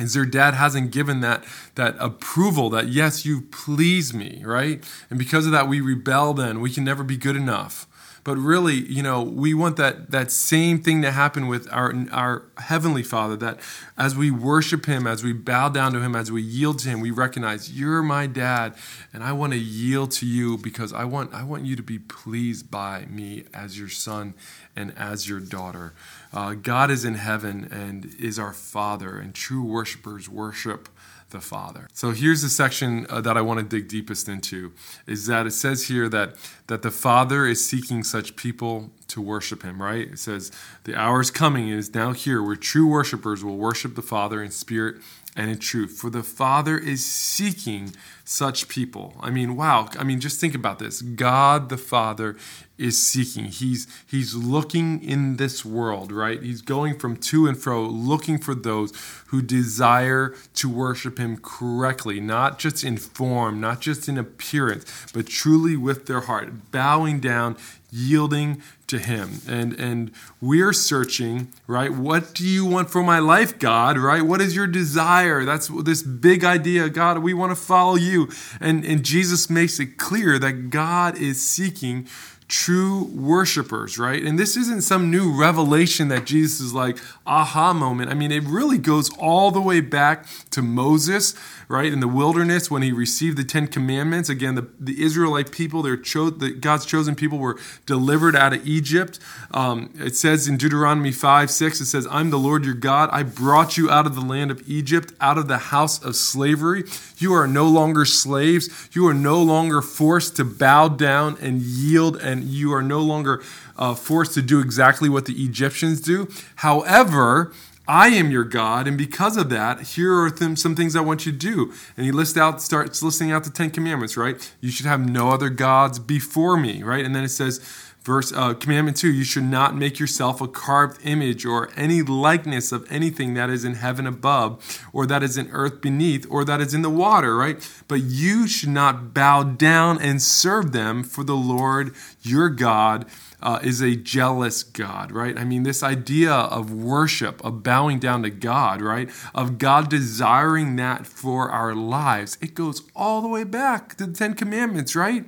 is 0.00 0.14
their 0.14 0.24
dad 0.24 0.54
hasn't 0.54 0.90
given 0.90 1.20
that 1.20 1.44
that 1.74 1.96
approval 1.98 2.70
that 2.70 2.86
yes 2.86 3.24
you 3.24 3.40
please 3.50 4.14
me 4.14 4.40
right 4.44 4.84
and 5.10 5.18
because 5.18 5.44
of 5.44 5.50
that 5.50 5.66
we 5.66 5.80
rebel 5.80 6.32
then 6.32 6.60
we 6.60 6.70
can 6.70 6.84
never 6.84 7.02
be 7.02 7.16
good 7.16 7.34
enough 7.34 7.88
but 8.24 8.36
really, 8.36 8.74
you 8.74 9.02
know, 9.02 9.22
we 9.22 9.54
want 9.54 9.76
that 9.76 10.10
that 10.10 10.30
same 10.30 10.82
thing 10.82 11.02
to 11.02 11.10
happen 11.10 11.46
with 11.46 11.70
our 11.72 11.94
our 12.10 12.44
heavenly 12.58 13.02
Father. 13.02 13.36
That 13.36 13.60
as 13.96 14.16
we 14.16 14.30
worship 14.30 14.86
Him, 14.86 15.06
as 15.06 15.22
we 15.24 15.32
bow 15.32 15.68
down 15.68 15.92
to 15.92 16.00
Him, 16.00 16.14
as 16.14 16.30
we 16.30 16.42
yield 16.42 16.78
to 16.80 16.88
Him, 16.88 17.00
we 17.00 17.10
recognize 17.10 17.72
you're 17.72 18.02
my 18.02 18.26
dad, 18.26 18.74
and 19.12 19.22
I 19.22 19.32
want 19.32 19.52
to 19.52 19.58
yield 19.58 20.10
to 20.12 20.26
you 20.26 20.58
because 20.58 20.92
I 20.92 21.04
want 21.04 21.32
I 21.34 21.44
want 21.44 21.64
you 21.64 21.76
to 21.76 21.82
be 21.82 21.98
pleased 21.98 22.70
by 22.70 23.06
me 23.06 23.44
as 23.54 23.78
your 23.78 23.88
son 23.88 24.34
and 24.76 24.96
as 24.96 25.28
your 25.28 25.40
daughter. 25.40 25.92
Uh, 26.32 26.54
God 26.54 26.90
is 26.90 27.04
in 27.04 27.14
heaven 27.14 27.68
and 27.70 28.14
is 28.18 28.38
our 28.38 28.52
Father, 28.52 29.18
and 29.18 29.34
true 29.34 29.62
worshipers 29.62 30.28
worship 30.28 30.88
the 31.30 31.40
Father. 31.40 31.88
So 31.92 32.12
here's 32.12 32.42
the 32.42 32.48
section 32.48 33.06
uh, 33.10 33.20
that 33.20 33.36
I 33.36 33.40
want 33.40 33.60
to 33.60 33.66
dig 33.66 33.88
deepest 33.88 34.28
into 34.28 34.72
is 35.06 35.26
that 35.26 35.46
it 35.46 35.52
says 35.52 35.88
here 35.88 36.08
that 36.08 36.36
that 36.66 36.82
the 36.82 36.90
Father 36.90 37.46
is 37.46 37.66
seeking 37.66 38.02
such 38.02 38.36
people 38.36 38.90
to 39.08 39.20
worship 39.20 39.62
him, 39.62 39.80
right? 39.80 40.08
It 40.08 40.18
says 40.18 40.52
the 40.84 40.94
hour 40.94 41.20
is 41.20 41.30
coming 41.30 41.70
and 41.70 41.78
is 41.78 41.94
now 41.94 42.12
here 42.12 42.42
where 42.42 42.56
true 42.56 42.86
worshipers 42.86 43.44
will 43.44 43.56
worship 43.56 43.94
the 43.94 44.02
Father 44.02 44.42
in 44.42 44.50
spirit 44.50 44.96
and 45.38 45.48
in 45.48 45.58
truth. 45.58 45.96
For 45.96 46.10
the 46.10 46.24
Father 46.24 46.76
is 46.76 47.06
seeking 47.06 47.92
such 48.24 48.66
people. 48.66 49.14
I 49.20 49.30
mean, 49.30 49.56
wow. 49.56 49.88
I 49.96 50.02
mean, 50.02 50.18
just 50.18 50.40
think 50.40 50.54
about 50.54 50.80
this. 50.80 51.00
God 51.00 51.68
the 51.68 51.78
Father 51.78 52.36
is 52.76 53.00
seeking. 53.00 53.44
He's 53.44 53.86
he's 54.04 54.34
looking 54.34 55.02
in 55.02 55.36
this 55.36 55.64
world, 55.64 56.10
right? 56.10 56.42
He's 56.42 56.60
going 56.60 56.98
from 56.98 57.16
to 57.16 57.46
and 57.46 57.56
fro 57.56 57.82
looking 57.86 58.38
for 58.38 58.54
those 58.54 58.92
who 59.28 59.40
desire 59.40 60.34
to 60.54 60.68
worship 60.68 61.18
him 61.18 61.38
correctly, 61.38 62.20
not 62.20 62.58
just 62.58 62.82
in 62.82 62.96
form, 62.96 63.60
not 63.60 63.80
just 63.80 64.08
in 64.08 64.18
appearance, 64.18 65.06
but 65.14 65.28
truly 65.28 65.76
with 65.76 66.06
their 66.06 66.22
heart, 66.22 66.72
bowing 66.72 67.20
down, 67.20 67.56
yielding 67.90 68.60
to 68.88 68.98
him. 68.98 69.40
And 69.48 69.72
and 69.78 70.10
we're 70.40 70.72
searching 70.72 71.52
right? 71.66 71.92
What 71.92 72.34
do 72.34 72.46
you 72.46 72.64
want 72.64 72.90
for 72.90 73.02
my 73.02 73.18
life 73.18 73.58
god 73.58 73.98
right? 73.98 74.22
What 74.22 74.40
is 74.40 74.56
your 74.56 74.66
desire? 74.66 75.44
That's 75.44 75.68
this 75.68 76.02
big 76.02 76.44
idea. 76.44 76.88
God 76.88 77.18
we 77.18 77.34
want 77.34 77.52
to 77.52 77.56
follow 77.56 77.94
you. 77.94 78.28
And 78.60 78.84
and 78.84 79.04
jesus 79.04 79.48
makes 79.48 79.78
it 79.78 79.98
clear 79.98 80.38
that 80.38 80.70
god 80.70 81.16
is 81.16 81.46
seeking 81.46 82.06
true 82.48 83.04
worshipers, 83.14 83.98
right? 83.98 84.22
And 84.22 84.38
this 84.38 84.56
isn't 84.56 84.80
some 84.80 85.10
new 85.10 85.38
revelation 85.38 86.08
that 86.08 86.24
Jesus 86.24 86.60
is 86.60 86.72
like, 86.72 86.96
aha 87.26 87.74
moment. 87.74 88.10
I 88.10 88.14
mean, 88.14 88.32
it 88.32 88.42
really 88.44 88.78
goes 88.78 89.10
all 89.18 89.50
the 89.50 89.60
way 89.60 89.82
back 89.82 90.26
to 90.52 90.62
Moses, 90.62 91.34
right? 91.68 91.92
In 91.92 92.00
the 92.00 92.08
wilderness 92.08 92.70
when 92.70 92.80
he 92.80 92.90
received 92.90 93.36
the 93.36 93.44
Ten 93.44 93.66
Commandments. 93.66 94.30
Again, 94.30 94.54
the, 94.54 94.66
the 94.80 95.02
Israelite 95.02 95.52
people, 95.52 95.82
their 95.82 95.98
cho- 95.98 96.30
the, 96.30 96.50
God's 96.50 96.86
chosen 96.86 97.14
people, 97.14 97.36
were 97.36 97.58
delivered 97.84 98.34
out 98.34 98.54
of 98.54 98.66
Egypt. 98.66 99.18
Um, 99.52 99.92
it 99.98 100.16
says 100.16 100.48
in 100.48 100.56
Deuteronomy 100.56 101.12
5 101.12 101.50
6, 101.50 101.82
it 101.82 101.86
says, 101.86 102.08
I'm 102.10 102.30
the 102.30 102.38
Lord 102.38 102.64
your 102.64 102.74
God. 102.74 103.10
I 103.12 103.24
brought 103.24 103.76
you 103.76 103.90
out 103.90 104.06
of 104.06 104.14
the 104.14 104.22
land 104.22 104.50
of 104.50 104.66
Egypt, 104.66 105.12
out 105.20 105.36
of 105.36 105.48
the 105.48 105.58
house 105.58 106.02
of 106.02 106.16
slavery. 106.16 106.84
You 107.18 107.34
are 107.34 107.46
no 107.46 107.66
longer 107.66 108.06
slaves. 108.06 108.88
You 108.92 109.06
are 109.06 109.14
no 109.14 109.42
longer 109.42 109.82
forced 109.82 110.36
to 110.36 110.44
bow 110.44 110.88
down 110.88 111.36
and 111.42 111.60
yield 111.60 112.16
and 112.16 112.37
and 112.38 112.48
you 112.48 112.72
are 112.72 112.82
no 112.82 113.00
longer 113.00 113.42
uh, 113.76 113.94
forced 113.94 114.34
to 114.34 114.42
do 114.42 114.60
exactly 114.60 115.08
what 115.08 115.26
the 115.26 115.42
Egyptians 115.42 116.00
do. 116.00 116.28
However, 116.56 117.52
I 117.86 118.08
am 118.08 118.30
your 118.30 118.44
God, 118.44 118.86
and 118.86 118.98
because 118.98 119.38
of 119.38 119.48
that, 119.48 119.80
here 119.80 120.14
are 120.20 120.30
th- 120.30 120.58
some 120.58 120.76
things 120.76 120.94
I 120.94 121.00
want 121.00 121.24
you 121.24 121.32
to 121.32 121.38
do. 121.38 121.72
And 121.96 122.04
he 122.04 122.12
lists 122.12 122.36
out, 122.36 122.60
starts 122.60 123.02
listing 123.02 123.32
out 123.32 123.44
the 123.44 123.50
Ten 123.50 123.70
Commandments, 123.70 124.14
right? 124.14 124.52
You 124.60 124.70
should 124.70 124.84
have 124.84 125.08
no 125.08 125.30
other 125.30 125.48
gods 125.48 125.98
before 125.98 126.58
me, 126.58 126.82
right? 126.82 127.02
And 127.02 127.16
then 127.16 127.24
it 127.24 127.30
says, 127.30 127.66
Verse 128.08 128.32
uh, 128.32 128.54
commandment 128.54 128.96
two: 128.96 129.12
You 129.12 129.22
should 129.22 129.44
not 129.44 129.76
make 129.76 129.98
yourself 129.98 130.40
a 130.40 130.48
carved 130.48 130.98
image 131.04 131.44
or 131.44 131.68
any 131.76 132.00
likeness 132.00 132.72
of 132.72 132.90
anything 132.90 133.34
that 133.34 133.50
is 133.50 133.66
in 133.66 133.74
heaven 133.74 134.06
above, 134.06 134.82
or 134.94 135.04
that 135.04 135.22
is 135.22 135.36
in 135.36 135.50
earth 135.50 135.82
beneath, 135.82 136.26
or 136.30 136.42
that 136.46 136.58
is 136.58 136.72
in 136.72 136.80
the 136.80 136.88
water. 136.88 137.36
Right? 137.36 137.56
But 137.86 138.00
you 138.00 138.48
should 138.48 138.70
not 138.70 139.12
bow 139.12 139.42
down 139.42 140.00
and 140.00 140.22
serve 140.22 140.72
them, 140.72 141.04
for 141.04 141.22
the 141.22 141.36
Lord 141.36 141.94
your 142.22 142.48
God 142.48 143.04
uh, 143.40 143.60
is 143.62 143.80
a 143.80 143.94
jealous 143.94 144.62
God, 144.62 145.12
right? 145.12 145.38
I 145.38 145.44
mean, 145.44 145.62
this 145.62 145.82
idea 145.82 146.32
of 146.32 146.72
worship, 146.72 147.44
of 147.44 147.62
bowing 147.62 147.98
down 147.98 148.22
to 148.24 148.30
God, 148.30 148.80
right? 148.82 149.10
Of 149.34 149.58
God 149.58 149.88
desiring 149.88 150.76
that 150.76 151.06
for 151.06 151.50
our 151.50 151.74
lives, 151.74 152.36
it 152.40 152.54
goes 152.54 152.82
all 152.96 153.22
the 153.22 153.28
way 153.28 153.44
back 153.44 153.94
to 153.96 154.06
the 154.06 154.12
Ten 154.12 154.34
Commandments, 154.34 154.96
right? 154.96 155.24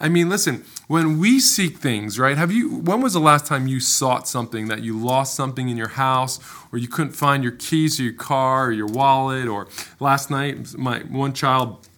I 0.00 0.08
mean, 0.08 0.28
listen, 0.28 0.64
when 0.88 1.18
we 1.18 1.38
seek 1.38 1.78
things, 1.78 2.18
right? 2.22 2.38
Have 2.38 2.52
you, 2.52 2.76
when 2.76 3.00
was 3.00 3.14
the 3.14 3.20
last 3.20 3.46
time 3.46 3.66
you 3.66 3.80
sought 3.80 4.28
something 4.28 4.68
that 4.68 4.82
you 4.82 4.96
lost 4.96 5.34
something 5.34 5.68
in 5.68 5.76
your 5.76 5.88
house 5.88 6.38
or 6.70 6.78
you 6.78 6.86
couldn't 6.86 7.14
find 7.14 7.42
your 7.42 7.52
keys 7.52 7.96
to 7.96 8.04
your 8.04 8.12
car 8.12 8.66
or 8.66 8.72
your 8.72 8.86
wallet 8.86 9.48
or 9.48 9.66
last 9.98 10.30
night, 10.30 10.78
my 10.78 11.00
one 11.00 11.32
child, 11.32 11.88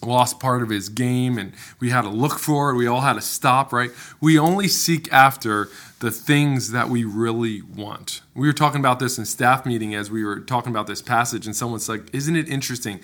lost 0.00 0.40
part 0.40 0.62
of 0.62 0.70
his 0.70 0.88
game 0.88 1.36
and 1.36 1.52
we 1.80 1.90
had 1.90 2.02
to 2.02 2.08
look 2.08 2.38
for 2.38 2.70
it. 2.70 2.76
We 2.76 2.86
all 2.86 3.02
had 3.02 3.14
to 3.14 3.20
stop, 3.20 3.72
right? 3.72 3.90
We 4.20 4.38
only 4.38 4.68
seek 4.68 5.12
after 5.12 5.68
the 6.00 6.10
things 6.10 6.70
that 6.70 6.88
we 6.88 7.04
really 7.04 7.60
want. 7.60 8.22
We 8.34 8.46
were 8.46 8.54
talking 8.54 8.80
about 8.80 9.00
this 9.00 9.18
in 9.18 9.26
staff 9.26 9.66
meeting 9.66 9.94
as 9.94 10.10
we 10.10 10.24
were 10.24 10.40
talking 10.40 10.70
about 10.70 10.86
this 10.86 11.02
passage, 11.02 11.44
and 11.44 11.56
someone's 11.56 11.88
like, 11.88 12.14
Isn't 12.14 12.36
it 12.36 12.48
interesting? 12.48 13.00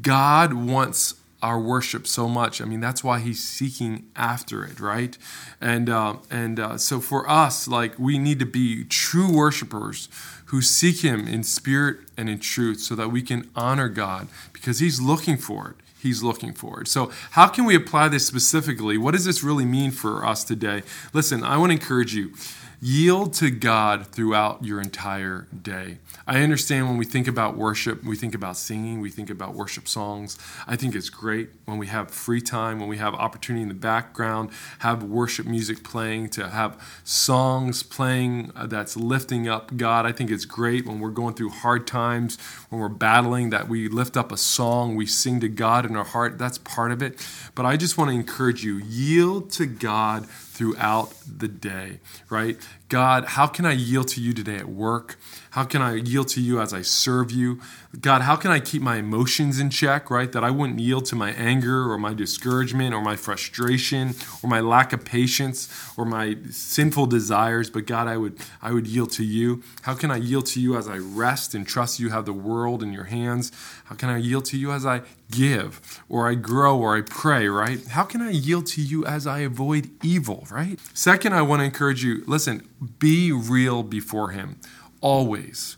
God 0.00 0.54
wants 0.54 1.14
our 1.42 1.60
worship 1.60 2.06
so 2.06 2.28
much. 2.28 2.60
I 2.60 2.64
mean, 2.64 2.80
that's 2.80 3.04
why 3.04 3.20
he's 3.20 3.42
seeking 3.42 4.06
after 4.16 4.64
it, 4.64 4.80
right? 4.80 5.16
And 5.60 5.88
uh, 5.88 6.16
and 6.30 6.58
uh, 6.58 6.78
so 6.78 7.00
for 7.00 7.28
us, 7.28 7.68
like 7.68 7.98
we 7.98 8.18
need 8.18 8.38
to 8.40 8.46
be 8.46 8.84
true 8.84 9.32
worshipers 9.32 10.08
who 10.46 10.62
seek 10.62 11.00
Him 11.00 11.28
in 11.28 11.42
spirit 11.42 11.98
and 12.16 12.28
in 12.28 12.38
truth, 12.38 12.80
so 12.80 12.94
that 12.94 13.10
we 13.10 13.22
can 13.22 13.50
honor 13.54 13.88
God 13.88 14.28
because 14.52 14.78
He's 14.78 15.00
looking 15.00 15.36
for 15.36 15.70
it 15.70 15.76
he's 16.00 16.22
looking 16.22 16.52
for. 16.52 16.80
It. 16.80 16.88
So, 16.88 17.10
how 17.32 17.48
can 17.48 17.64
we 17.64 17.74
apply 17.74 18.08
this 18.08 18.26
specifically? 18.26 18.96
What 18.96 19.12
does 19.12 19.24
this 19.24 19.42
really 19.42 19.64
mean 19.64 19.90
for 19.90 20.24
us 20.24 20.44
today? 20.44 20.82
Listen, 21.12 21.42
I 21.42 21.56
want 21.56 21.70
to 21.70 21.74
encourage 21.74 22.14
you 22.14 22.34
yield 22.80 23.32
to 23.34 23.50
God 23.50 24.06
throughout 24.06 24.64
your 24.64 24.80
entire 24.80 25.48
day. 25.62 25.98
I 26.26 26.42
understand 26.42 26.86
when 26.86 26.96
we 26.96 27.04
think 27.04 27.26
about 27.26 27.56
worship, 27.56 28.04
we 28.04 28.16
think 28.16 28.34
about 28.34 28.56
singing, 28.56 29.00
we 29.00 29.10
think 29.10 29.30
about 29.30 29.54
worship 29.54 29.88
songs. 29.88 30.38
I 30.66 30.76
think 30.76 30.94
it's 30.94 31.10
great 31.10 31.50
when 31.64 31.78
we 31.78 31.88
have 31.88 32.10
free 32.10 32.40
time, 32.40 32.78
when 32.78 32.88
we 32.88 32.98
have 32.98 33.14
opportunity 33.14 33.62
in 33.62 33.68
the 33.68 33.74
background, 33.74 34.50
have 34.80 35.02
worship 35.02 35.46
music 35.46 35.82
playing, 35.82 36.28
to 36.30 36.48
have 36.50 36.80
songs 37.02 37.82
playing 37.82 38.52
uh, 38.54 38.66
that's 38.66 38.96
lifting 38.96 39.48
up 39.48 39.76
God. 39.76 40.06
I 40.06 40.12
think 40.12 40.30
it's 40.30 40.44
great 40.44 40.86
when 40.86 41.00
we're 41.00 41.10
going 41.10 41.34
through 41.34 41.50
hard 41.50 41.86
times, 41.86 42.38
when 42.68 42.80
we're 42.80 42.88
battling, 42.88 43.50
that 43.50 43.68
we 43.68 43.88
lift 43.88 44.16
up 44.16 44.30
a 44.30 44.36
song, 44.36 44.94
we 44.94 45.06
sing 45.06 45.40
to 45.40 45.48
God 45.48 45.84
in 45.84 45.96
our 45.96 46.04
heart. 46.04 46.38
That's 46.38 46.58
part 46.58 46.92
of 46.92 47.02
it. 47.02 47.26
But 47.54 47.66
I 47.66 47.76
just 47.76 47.98
want 47.98 48.10
to 48.10 48.14
encourage 48.14 48.62
you 48.62 48.76
yield 48.76 49.50
to 49.52 49.66
God 49.66 50.28
throughout 50.58 51.14
the 51.24 51.46
day, 51.46 52.00
right? 52.28 52.58
God, 52.88 53.24
how 53.24 53.46
can 53.46 53.64
I 53.64 53.70
yield 53.72 54.08
to 54.08 54.20
you 54.20 54.32
today 54.32 54.56
at 54.56 54.68
work? 54.68 55.16
How 55.58 55.64
can 55.64 55.82
I 55.82 55.94
yield 55.96 56.28
to 56.28 56.40
you 56.40 56.60
as 56.60 56.72
I 56.72 56.82
serve 56.82 57.32
you? 57.32 57.60
God, 58.00 58.22
how 58.22 58.36
can 58.36 58.52
I 58.52 58.60
keep 58.60 58.80
my 58.80 58.98
emotions 58.98 59.58
in 59.58 59.70
check, 59.70 60.08
right? 60.08 60.30
That 60.30 60.44
I 60.44 60.52
wouldn't 60.52 60.78
yield 60.78 61.06
to 61.06 61.16
my 61.16 61.32
anger 61.32 61.90
or 61.90 61.98
my 61.98 62.14
discouragement 62.14 62.94
or 62.94 63.02
my 63.02 63.16
frustration 63.16 64.14
or 64.40 64.48
my 64.48 64.60
lack 64.60 64.92
of 64.92 65.04
patience 65.04 65.68
or 65.96 66.04
my 66.04 66.36
sinful 66.48 67.06
desires, 67.06 67.70
but 67.70 67.86
God, 67.86 68.06
I 68.06 68.18
would 68.18 68.38
I 68.62 68.72
would 68.72 68.86
yield 68.86 69.10
to 69.12 69.24
you. 69.24 69.64
How 69.82 69.94
can 69.94 70.12
I 70.12 70.18
yield 70.18 70.46
to 70.46 70.60
you 70.60 70.76
as 70.76 70.86
I 70.86 70.98
rest 70.98 71.56
and 71.56 71.66
trust 71.66 71.98
you 71.98 72.10
have 72.10 72.24
the 72.24 72.32
world 72.32 72.80
in 72.80 72.92
your 72.92 73.04
hands? 73.04 73.50
How 73.86 73.96
can 73.96 74.10
I 74.10 74.18
yield 74.18 74.44
to 74.46 74.56
you 74.56 74.70
as 74.70 74.86
I 74.86 75.02
give 75.32 76.00
or 76.08 76.30
I 76.30 76.36
grow 76.36 76.78
or 76.78 76.96
I 76.96 77.00
pray, 77.00 77.48
right? 77.48 77.84
How 77.88 78.04
can 78.04 78.22
I 78.22 78.30
yield 78.30 78.66
to 78.68 78.80
you 78.80 79.04
as 79.04 79.26
I 79.26 79.40
avoid 79.40 79.90
evil, 80.04 80.46
right? 80.52 80.78
Second, 80.94 81.34
I 81.34 81.42
want 81.42 81.60
to 81.60 81.64
encourage 81.64 82.04
you, 82.04 82.22
listen, 82.26 82.68
be 83.00 83.32
real 83.32 83.82
before 83.82 84.30
him 84.30 84.60
always. 85.00 85.76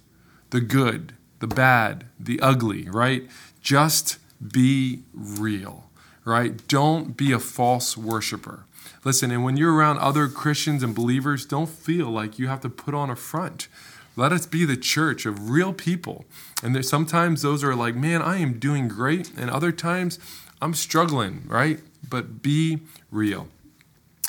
The 0.50 0.60
good, 0.60 1.14
the 1.38 1.46
bad, 1.46 2.06
the 2.18 2.40
ugly, 2.40 2.88
right? 2.90 3.28
Just 3.60 4.18
be 4.40 5.02
real, 5.14 5.90
right? 6.24 6.66
Don't 6.68 7.16
be 7.16 7.32
a 7.32 7.38
false 7.38 7.96
worshiper. 7.96 8.64
Listen, 9.04 9.30
and 9.30 9.44
when 9.44 9.56
you're 9.56 9.74
around 9.74 9.98
other 9.98 10.28
Christians 10.28 10.82
and 10.82 10.94
believers, 10.94 11.46
don't 11.46 11.68
feel 11.68 12.10
like 12.10 12.38
you 12.38 12.48
have 12.48 12.60
to 12.60 12.68
put 12.68 12.94
on 12.94 13.10
a 13.10 13.16
front. 13.16 13.68
Let 14.16 14.32
us 14.32 14.46
be 14.46 14.64
the 14.64 14.76
church 14.76 15.24
of 15.24 15.50
real 15.50 15.72
people. 15.72 16.24
And 16.62 16.84
sometimes 16.84 17.42
those 17.42 17.64
are 17.64 17.74
like, 17.74 17.94
man, 17.94 18.20
I 18.20 18.38
am 18.38 18.58
doing 18.58 18.88
great. 18.88 19.32
And 19.36 19.50
other 19.50 19.72
times 19.72 20.18
I'm 20.60 20.74
struggling, 20.74 21.44
right? 21.46 21.80
But 22.08 22.42
be 22.42 22.80
real. 23.10 23.48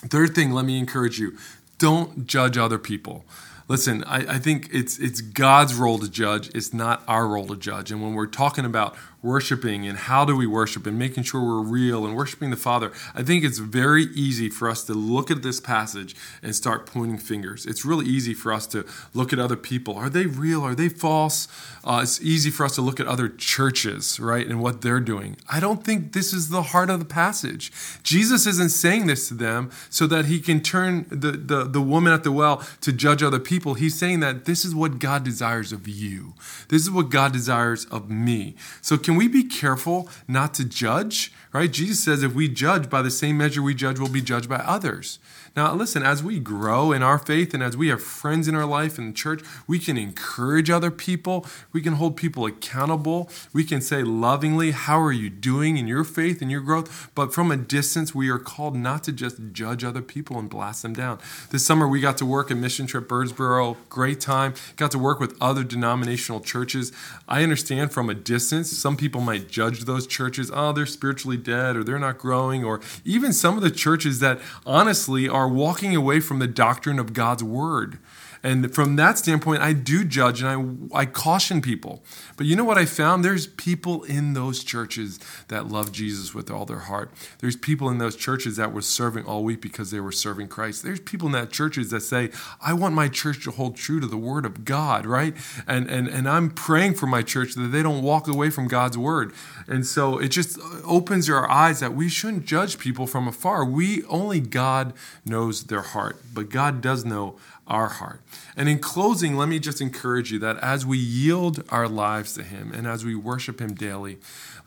Third 0.06 0.34
thing, 0.34 0.52
let 0.52 0.66
me 0.66 0.80
encourage 0.80 1.20
you 1.20 1.38
don't 1.78 2.28
judge 2.28 2.58
other 2.58 2.78
people. 2.78 3.26
Listen, 3.72 4.04
I, 4.04 4.36
I, 4.36 4.38
think 4.38 4.68
it's 4.74 5.00
it's 5.00 5.22
God's 5.22 5.76
role 5.76 5.98
to 6.00 6.12
judge. 6.12 6.50
It's 6.54 6.74
not 6.74 7.04
our 7.08 7.26
role 7.26 7.48
to 7.48 7.56
judge. 7.56 7.90
And 7.90 8.04
when 8.04 8.16
we're 8.16 8.26
talking 8.26 8.66
about 8.66 8.98
worshiping 9.24 9.88
and 9.88 9.98
how 9.98 10.26
do 10.26 10.36
we 10.36 10.48
worship 10.48 10.88
and 10.88 10.98
making 10.98 11.24
sure 11.24 11.42
we're 11.42 11.62
real 11.62 12.06
and 12.06 12.16
worshiping 12.16 12.50
the 12.50 12.56
Father, 12.56 12.92
I 13.14 13.24
think 13.24 13.44
it's 13.44 13.60
very 13.60 14.06
easy 14.14 14.50
for 14.50 14.70
us 14.70 14.84
to 14.86 14.94
look 14.94 15.30
at 15.30 15.44
this 15.44 15.60
passage 15.60 16.16
and 16.42 16.56
start 16.56 16.86
pointing 16.86 17.18
fingers. 17.18 17.66
It's 17.66 17.86
really 17.86 18.06
easy 18.06 18.34
for 18.34 18.52
us 18.52 18.66
to 18.68 18.86
look 19.14 19.32
at 19.32 19.40
other 19.40 19.56
people. 19.56 19.96
Are 19.96 20.10
they 20.10 20.26
real? 20.26 20.62
Are 20.64 20.76
they 20.76 20.90
false? 20.90 21.48
Uh, 21.84 22.02
it's 22.04 22.22
easy 22.22 22.50
for 22.50 22.66
us 22.66 22.76
to 22.76 22.82
look 22.82 23.00
at 23.00 23.08
other 23.08 23.28
churches, 23.28 24.20
right, 24.20 24.48
and 24.48 24.62
what 24.62 24.82
they're 24.82 25.00
doing. 25.00 25.38
I 25.50 25.60
don't 25.60 25.84
think 25.84 26.14
this 26.14 26.34
is 26.34 26.50
the 26.50 26.62
heart 26.62 26.90
of 26.90 27.00
the 27.00 27.06
passage. 27.06 27.72
Jesus 28.04 28.46
isn't 28.46 28.70
saying 28.70 29.08
this 29.08 29.28
to 29.30 29.34
them 29.34 29.72
so 29.90 30.06
that 30.08 30.26
he 30.26 30.40
can 30.40 30.62
turn 30.62 31.06
the, 31.10 31.32
the, 31.32 31.64
the 31.64 31.82
woman 31.82 32.14
at 32.14 32.24
the 32.24 32.32
well 32.32 32.64
to 32.82 32.92
judge 32.92 33.24
other 33.24 33.40
people. 33.40 33.74
He's 33.76 33.98
saying 33.98 34.20
that 34.20 34.46
this 34.46 34.64
is 34.64 34.76
what 34.76 35.00
God 35.00 35.24
desires 35.24 35.72
of 35.72 35.88
you. 35.88 36.34
This 36.70 36.84
is 36.84 36.92
what 36.92 37.10
God 37.10 37.34
desires 37.34 37.86
of 37.86 38.10
me. 38.10 38.56
So 38.82 38.98
can 38.98 39.11
can 39.12 39.18
we 39.18 39.28
be 39.28 39.44
careful 39.44 40.08
not 40.26 40.54
to 40.54 40.64
judge? 40.64 41.34
Right? 41.54 41.70
Jesus 41.70 42.02
says 42.02 42.24
if 42.24 42.34
we 42.34 42.48
judge 42.48 42.90
by 42.90 43.02
the 43.02 43.12
same 43.12 43.38
measure 43.38 43.62
we 43.62 43.76
judge, 43.76 44.00
we'll 44.00 44.08
be 44.08 44.22
judged 44.22 44.48
by 44.48 44.58
others. 44.58 45.20
Now, 45.54 45.74
listen, 45.74 46.02
as 46.02 46.24
we 46.24 46.40
grow 46.40 46.94
in 46.94 47.04
our 47.04 47.20
faith 47.20 47.54
and 47.54 47.62
as 47.62 47.76
we 47.76 47.90
have 47.90 48.02
friends 48.02 48.48
in 48.48 48.56
our 48.56 48.66
life 48.66 48.98
in 48.98 49.08
the 49.08 49.14
church, 49.14 49.44
we 49.68 49.80
can 49.80 49.98
encourage 49.98 50.70
other 50.70 50.92
people. 50.92 51.46
We 51.74 51.82
can 51.82 51.94
hold 51.94 52.16
people 52.16 52.46
accountable. 52.46 53.30
We 53.52 53.66
can 53.66 53.82
say 53.82 54.02
lovingly, 54.02 54.72
How 54.72 55.02
are 55.02 55.12
you 55.12 55.30
doing 55.30 55.76
in 55.76 55.88
your 55.88 56.06
faith 56.06 56.42
and 56.42 56.50
your 56.50 56.62
growth? 56.62 57.12
But 57.16 57.34
from 57.34 57.52
a 57.52 57.58
distance, 57.58 58.16
we 58.16 58.30
are 58.30 58.40
called 58.40 58.78
not 58.78 59.04
to 59.04 59.12
just 59.12 59.40
judge 59.52 59.84
other 59.84 60.02
people 60.02 60.40
and 60.40 60.50
blast 60.50 60.84
them 60.84 60.94
down. 60.94 61.20
This 61.50 61.66
summer, 61.66 61.86
we 61.86 62.00
got 62.00 62.18
to 62.20 62.26
work 62.26 62.50
at 62.50 62.56
Mission 62.56 62.88
Trip 62.88 63.10
Birdsboro. 63.10 63.76
Great 63.90 64.22
time. 64.22 64.54
Got 64.78 64.92
to 64.92 65.00
work 65.00 65.20
with 65.20 65.36
other 65.42 65.66
denominational 65.66 66.40
churches. 66.40 66.94
I 67.28 67.44
understand 67.44 67.92
from 67.92 68.10
a 68.10 68.14
distance, 68.14 68.72
some 68.72 68.96
people 68.96 69.20
might 69.20 69.50
judge 69.50 69.82
those 69.82 70.08
churches. 70.08 70.50
Oh, 70.54 70.72
they're 70.72 70.86
spiritually 70.86 71.41
dead 71.44 71.76
or 71.76 71.84
they're 71.84 72.00
not 72.00 72.18
growing, 72.18 72.64
or 72.64 72.80
even 73.04 73.34
some 73.34 73.58
of 73.58 73.64
the 73.64 73.72
churches 73.72 74.20
that 74.20 74.40
honestly 74.66 75.28
are 75.28 75.48
walking 75.48 75.96
away 75.96 76.20
from 76.20 76.40
the 76.40 76.48
doctrine 76.48 77.00
of 77.00 77.14
God's 77.14 77.44
word. 77.44 77.98
And 78.44 78.74
from 78.74 78.96
that 78.96 79.18
standpoint, 79.18 79.62
I 79.62 79.74
do 79.74 80.04
judge 80.04 80.42
and 80.42 80.90
I, 80.94 81.02
I 81.02 81.06
caution 81.06 81.62
people. 81.62 82.04
But 82.38 82.48
you 82.48 82.56
know 82.56 82.64
what 82.64 82.78
I 82.78 82.86
found? 82.86 83.24
There's 83.24 83.46
people 83.48 84.04
in 84.04 84.34
those 84.34 84.64
churches 84.64 85.20
that 85.50 85.68
love 85.68 85.92
Jesus 85.92 86.34
with 86.34 86.50
all 86.50 86.66
their 86.66 86.80
heart. 86.80 87.12
There's 87.40 87.56
people 87.56 87.90
in 87.90 88.00
those 88.00 88.16
churches 88.16 88.56
that 88.58 88.74
were 88.74 88.82
serving 88.82 89.26
all 89.26 89.44
week 89.44 89.62
because 89.62 89.92
they 89.92 90.00
were 90.00 90.12
serving 90.12 90.48
Christ. 90.48 90.84
There's 90.84 91.00
people 91.00 91.28
in 91.28 91.34
that 91.34 91.52
churches 91.52 91.92
that 91.92 92.02
say, 92.02 92.32
I 92.62 92.74
want 92.74 92.96
my 92.96 93.08
church 93.08 93.44
to 93.44 93.52
hold 93.52 93.76
true 93.76 94.00
to 94.00 94.08
the 94.08 94.18
word 94.18 94.46
of 94.46 94.66
God, 94.66 95.06
right? 95.06 95.36
And 95.68 95.90
and 95.90 96.08
and 96.08 96.28
I'm 96.28 96.50
praying 96.50 96.96
for 96.96 97.08
my 97.08 97.22
church 97.22 97.54
that 97.56 97.68
they 97.68 97.84
don't 97.84 98.02
walk 98.02 98.28
away 98.28 98.50
from 98.50 98.68
God's 98.68 98.98
word. 98.98 99.34
And 99.68 99.86
so 99.86 100.18
it 100.18 100.30
just 100.30 100.60
opens 100.84 101.30
our 101.30 101.50
eyes 101.50 101.80
that 101.80 101.94
we 101.94 102.10
shouldn't 102.10 102.46
judge 102.46 102.80
people 102.80 103.06
from 103.08 103.28
afar. 103.28 103.64
We 103.66 104.04
only 104.06 104.40
God 104.40 104.94
knows 105.26 105.66
their 105.66 105.82
heart, 105.82 106.18
but 106.34 106.50
God 106.50 106.82
does 106.82 107.06
know 107.06 107.38
our 107.72 107.88
heart. 107.88 108.22
And 108.56 108.68
in 108.68 108.80
closing, 108.80 109.38
let 109.38 109.48
me 109.48 109.58
just 109.58 109.80
encourage 109.80 110.32
you 110.32 110.38
that 110.40 110.58
as 110.58 110.86
we 110.86 110.98
yield 110.98 111.64
our 111.70 111.88
lives 111.88 112.34
to 112.34 112.44
Him 112.44 112.72
and 112.74 112.86
as 112.86 113.06
we 113.06 113.16
worship 113.16 113.62
Him 113.62 113.74
daily, 113.74 114.18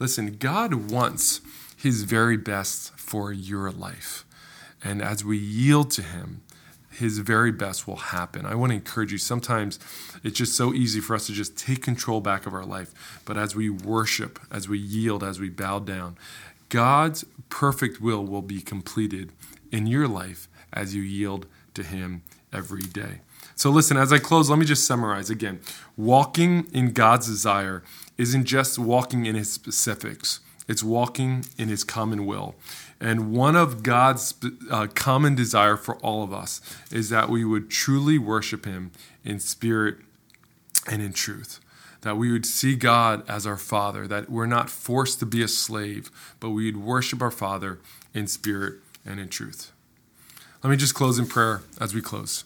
listen, 0.00 0.36
God 0.38 0.90
wants 0.90 1.42
His 1.76 2.02
very 2.02 2.38
best 2.38 2.98
for 2.98 3.30
your 3.30 3.70
life. 3.70 4.24
And 4.82 5.02
as 5.02 5.22
we 5.22 5.36
yield 5.36 5.90
to 5.92 6.02
Him, 6.02 6.40
his 6.90 7.18
very 7.18 7.50
best 7.50 7.88
will 7.88 7.96
happen. 7.96 8.46
I 8.46 8.54
want 8.54 8.70
to 8.70 8.76
encourage 8.76 9.10
you. 9.10 9.18
Sometimes 9.18 9.80
it's 10.22 10.38
just 10.38 10.56
so 10.56 10.72
easy 10.72 11.00
for 11.00 11.16
us 11.16 11.26
to 11.26 11.32
just 11.32 11.58
take 11.58 11.82
control 11.82 12.20
back 12.20 12.46
of 12.46 12.54
our 12.54 12.64
life. 12.64 13.20
But 13.24 13.36
as 13.36 13.56
we 13.56 13.68
worship, 13.68 14.38
as 14.48 14.68
we 14.68 14.78
yield, 14.78 15.24
as 15.24 15.40
we 15.40 15.50
bow 15.50 15.80
down, 15.80 16.16
God's 16.68 17.24
perfect 17.48 18.00
will 18.00 18.24
will 18.24 18.42
be 18.42 18.60
completed 18.60 19.32
in 19.72 19.88
your 19.88 20.06
life 20.06 20.48
as 20.72 20.94
you 20.94 21.02
yield 21.02 21.46
to 21.74 21.82
Him 21.82 22.22
every 22.54 22.82
day. 22.82 23.20
So, 23.56 23.70
listen, 23.70 23.96
as 23.96 24.12
I 24.12 24.18
close, 24.18 24.50
let 24.50 24.58
me 24.58 24.64
just 24.64 24.86
summarize 24.86 25.30
again. 25.30 25.60
Walking 25.96 26.66
in 26.72 26.92
God's 26.92 27.26
desire 27.26 27.82
isn't 28.18 28.44
just 28.44 28.78
walking 28.78 29.26
in 29.26 29.34
His 29.34 29.52
specifics, 29.52 30.40
it's 30.66 30.82
walking 30.82 31.44
in 31.58 31.68
His 31.68 31.84
common 31.84 32.26
will. 32.26 32.54
And 33.00 33.32
one 33.32 33.54
of 33.54 33.82
God's 33.82 34.34
uh, 34.70 34.86
common 34.94 35.34
desire 35.34 35.76
for 35.76 35.96
all 35.96 36.22
of 36.22 36.32
us 36.32 36.60
is 36.90 37.10
that 37.10 37.28
we 37.28 37.44
would 37.44 37.68
truly 37.70 38.18
worship 38.18 38.64
Him 38.64 38.92
in 39.24 39.40
spirit 39.40 39.96
and 40.90 41.02
in 41.02 41.12
truth. 41.12 41.60
That 42.00 42.16
we 42.16 42.32
would 42.32 42.46
see 42.46 42.76
God 42.76 43.28
as 43.28 43.46
our 43.46 43.56
Father, 43.56 44.06
that 44.06 44.30
we're 44.30 44.46
not 44.46 44.70
forced 44.70 45.20
to 45.20 45.26
be 45.26 45.42
a 45.42 45.48
slave, 45.48 46.10
but 46.40 46.50
we 46.50 46.66
would 46.66 46.82
worship 46.82 47.22
our 47.22 47.30
Father 47.30 47.80
in 48.12 48.26
spirit 48.26 48.76
and 49.06 49.20
in 49.20 49.28
truth. 49.28 49.73
Let 50.64 50.70
me 50.70 50.76
just 50.78 50.94
close 50.94 51.18
in 51.18 51.26
prayer 51.26 51.60
as 51.78 51.92
we 51.94 52.00
close. 52.00 52.44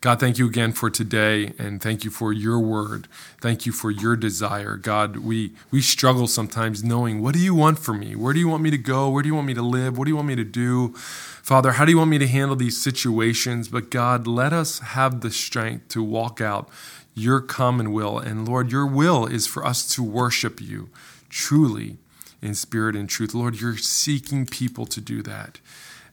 God, 0.00 0.18
thank 0.18 0.38
you 0.38 0.46
again 0.46 0.72
for 0.72 0.88
today 0.88 1.52
and 1.58 1.82
thank 1.82 2.02
you 2.02 2.10
for 2.10 2.32
your 2.32 2.58
word. 2.58 3.08
Thank 3.42 3.66
you 3.66 3.72
for 3.72 3.90
your 3.90 4.16
desire. 4.16 4.76
God, 4.76 5.18
we, 5.18 5.52
we 5.70 5.82
struggle 5.82 6.26
sometimes 6.26 6.82
knowing 6.82 7.20
what 7.20 7.34
do 7.34 7.40
you 7.40 7.54
want 7.54 7.78
for 7.78 7.92
me? 7.92 8.16
Where 8.16 8.32
do 8.32 8.40
you 8.40 8.48
want 8.48 8.62
me 8.62 8.70
to 8.70 8.78
go? 8.78 9.10
Where 9.10 9.22
do 9.22 9.28
you 9.28 9.34
want 9.34 9.48
me 9.48 9.52
to 9.52 9.60
live? 9.60 9.98
What 9.98 10.06
do 10.06 10.10
you 10.10 10.16
want 10.16 10.28
me 10.28 10.36
to 10.36 10.44
do? 10.44 10.94
Father, 10.94 11.72
how 11.72 11.84
do 11.84 11.90
you 11.90 11.98
want 11.98 12.08
me 12.08 12.16
to 12.16 12.26
handle 12.26 12.56
these 12.56 12.80
situations? 12.80 13.68
But 13.68 13.90
God, 13.90 14.26
let 14.26 14.54
us 14.54 14.78
have 14.78 15.20
the 15.20 15.30
strength 15.30 15.88
to 15.88 16.02
walk 16.02 16.40
out 16.40 16.70
your 17.14 17.42
common 17.42 17.92
will. 17.92 18.18
And 18.18 18.48
Lord, 18.48 18.72
your 18.72 18.86
will 18.86 19.26
is 19.26 19.46
for 19.46 19.62
us 19.66 19.86
to 19.88 20.02
worship 20.02 20.58
you 20.58 20.88
truly 21.28 21.98
in 22.40 22.54
spirit 22.54 22.96
and 22.96 23.10
truth. 23.10 23.34
Lord, 23.34 23.60
you're 23.60 23.76
seeking 23.76 24.46
people 24.46 24.86
to 24.86 25.02
do 25.02 25.22
that. 25.24 25.60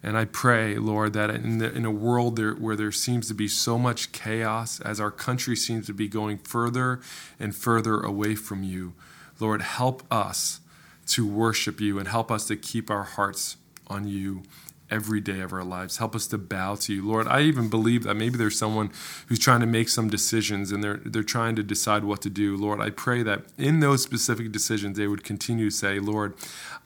And 0.04 0.18
I 0.18 0.26
pray, 0.26 0.76
Lord, 0.76 1.14
that 1.14 1.30
in, 1.32 1.58
the, 1.58 1.74
in 1.74 1.86
a 1.86 1.92
world 1.92 2.36
there, 2.36 2.54
where 2.54 2.76
there 2.76 2.92
seems 2.92 3.28
to 3.30 3.34
be 3.34 3.48
so 3.48 3.78
much 3.78 4.12
chaos, 4.12 4.80
as 4.82 5.00
our 5.00 5.12
country 5.12 5.56
seems 5.56 5.88
to 5.88 5.94
be 5.94 6.08
going 6.08 6.38
further 6.38 7.00
and 7.40 7.56
further 7.56 8.00
away 8.00 8.36
from 8.36 8.64
you, 8.64 8.94
Lord, 9.40 9.62
help 9.62 10.04
us 10.12 10.60
to 11.08 11.28
worship 11.28 11.82
you 11.82 12.00
and 12.00 12.08
help 12.08 12.32
us 12.32 12.46
to 12.48 12.56
keep 12.56 12.90
our 12.90 13.04
hearts 13.04 13.58
on 13.88 14.08
you 14.08 14.44
every 14.90 15.20
day 15.20 15.40
of 15.40 15.52
our 15.52 15.64
lives. 15.64 15.98
Help 15.98 16.16
us 16.16 16.28
to 16.28 16.38
bow 16.38 16.76
to 16.76 16.94
you. 16.94 17.08
Lord, 17.08 17.28
I 17.28 17.42
even 17.42 17.70
believe 17.70 18.04
that 18.04 18.16
maybe 18.16 18.38
there's 18.38 18.58
someone 18.58 18.92
who's 19.28 19.40
trying 19.40 19.62
to 19.62 19.66
make 19.66 19.90
some 19.90 20.10
decisions 20.10 20.72
and 20.72 20.84
they're 20.84 21.02
they're 21.04 21.24
trying 21.24 21.56
to 21.56 21.64
decide 21.64 22.04
what 22.04 22.22
to 22.22 22.30
do. 22.30 22.56
Lord, 22.56 22.80
I 22.80 22.92
pray 22.92 23.24
that 23.24 23.44
in 23.58 23.80
those 23.80 24.04
specific 24.04 24.52
decisions 24.52 24.98
they 24.98 25.08
would 25.08 25.24
continue 25.24 25.70
to 25.70 25.76
say, 25.76 26.00
"Lord, 26.00 26.34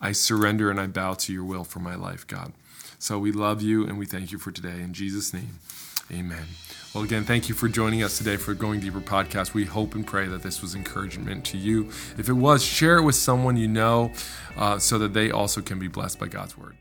I 0.01 0.13
surrender 0.13 0.72
and 0.72 0.80
I 0.80 0.88
bow 0.88 1.13
to 1.16 1.34
your 1.34 1.44
will 1.44 1.63
for 1.63 1.80
my 1.80 1.96
life, 1.96 2.25
God." 2.25 2.54
So 3.01 3.18
we 3.18 3.32
love 3.32 3.62
you 3.62 3.88
and 3.88 3.97
we 3.97 4.06
thank 4.06 4.34
you 4.34 4.38
for 4.38 4.52
today. 4.52 4.82
In 4.82 4.93
Jesus' 4.93 5.34
name, 5.34 5.60
amen. 6.12 6.43
Well, 6.93 7.06
again, 7.06 7.23
thank 7.23 7.47
you 7.47 7.56
for 7.56 7.69
joining 7.69 8.04
us 8.04 8.17
today 8.17 8.36
for 8.36 8.54
Going 8.54 8.82
Deeper 8.82 9.00
podcast. 9.00 9.54
We 9.54 9.63
hope 9.63 9.95
and 9.95 10.06
pray 10.06 10.28
that 10.28 10.43
this 10.43 10.62
was 10.62 10.76
encouragement 10.76 11.45
to 11.45 11.58
you. 11.58 11.86
If 12.17 12.28
it 12.28 12.34
was, 12.34 12.62
share 12.62 12.97
it 12.97 13.04
with 13.04 13.15
someone 13.15 13.56
you 13.56 13.69
know 13.69 14.12
uh, 14.58 14.80
so 14.80 14.97
that 14.97 15.13
they 15.13 15.32
also 15.32 15.62
can 15.62 15.80
be 15.80 15.88
blessed 15.88 16.19
by 16.19 16.28
God's 16.28 16.58
word. 16.58 16.76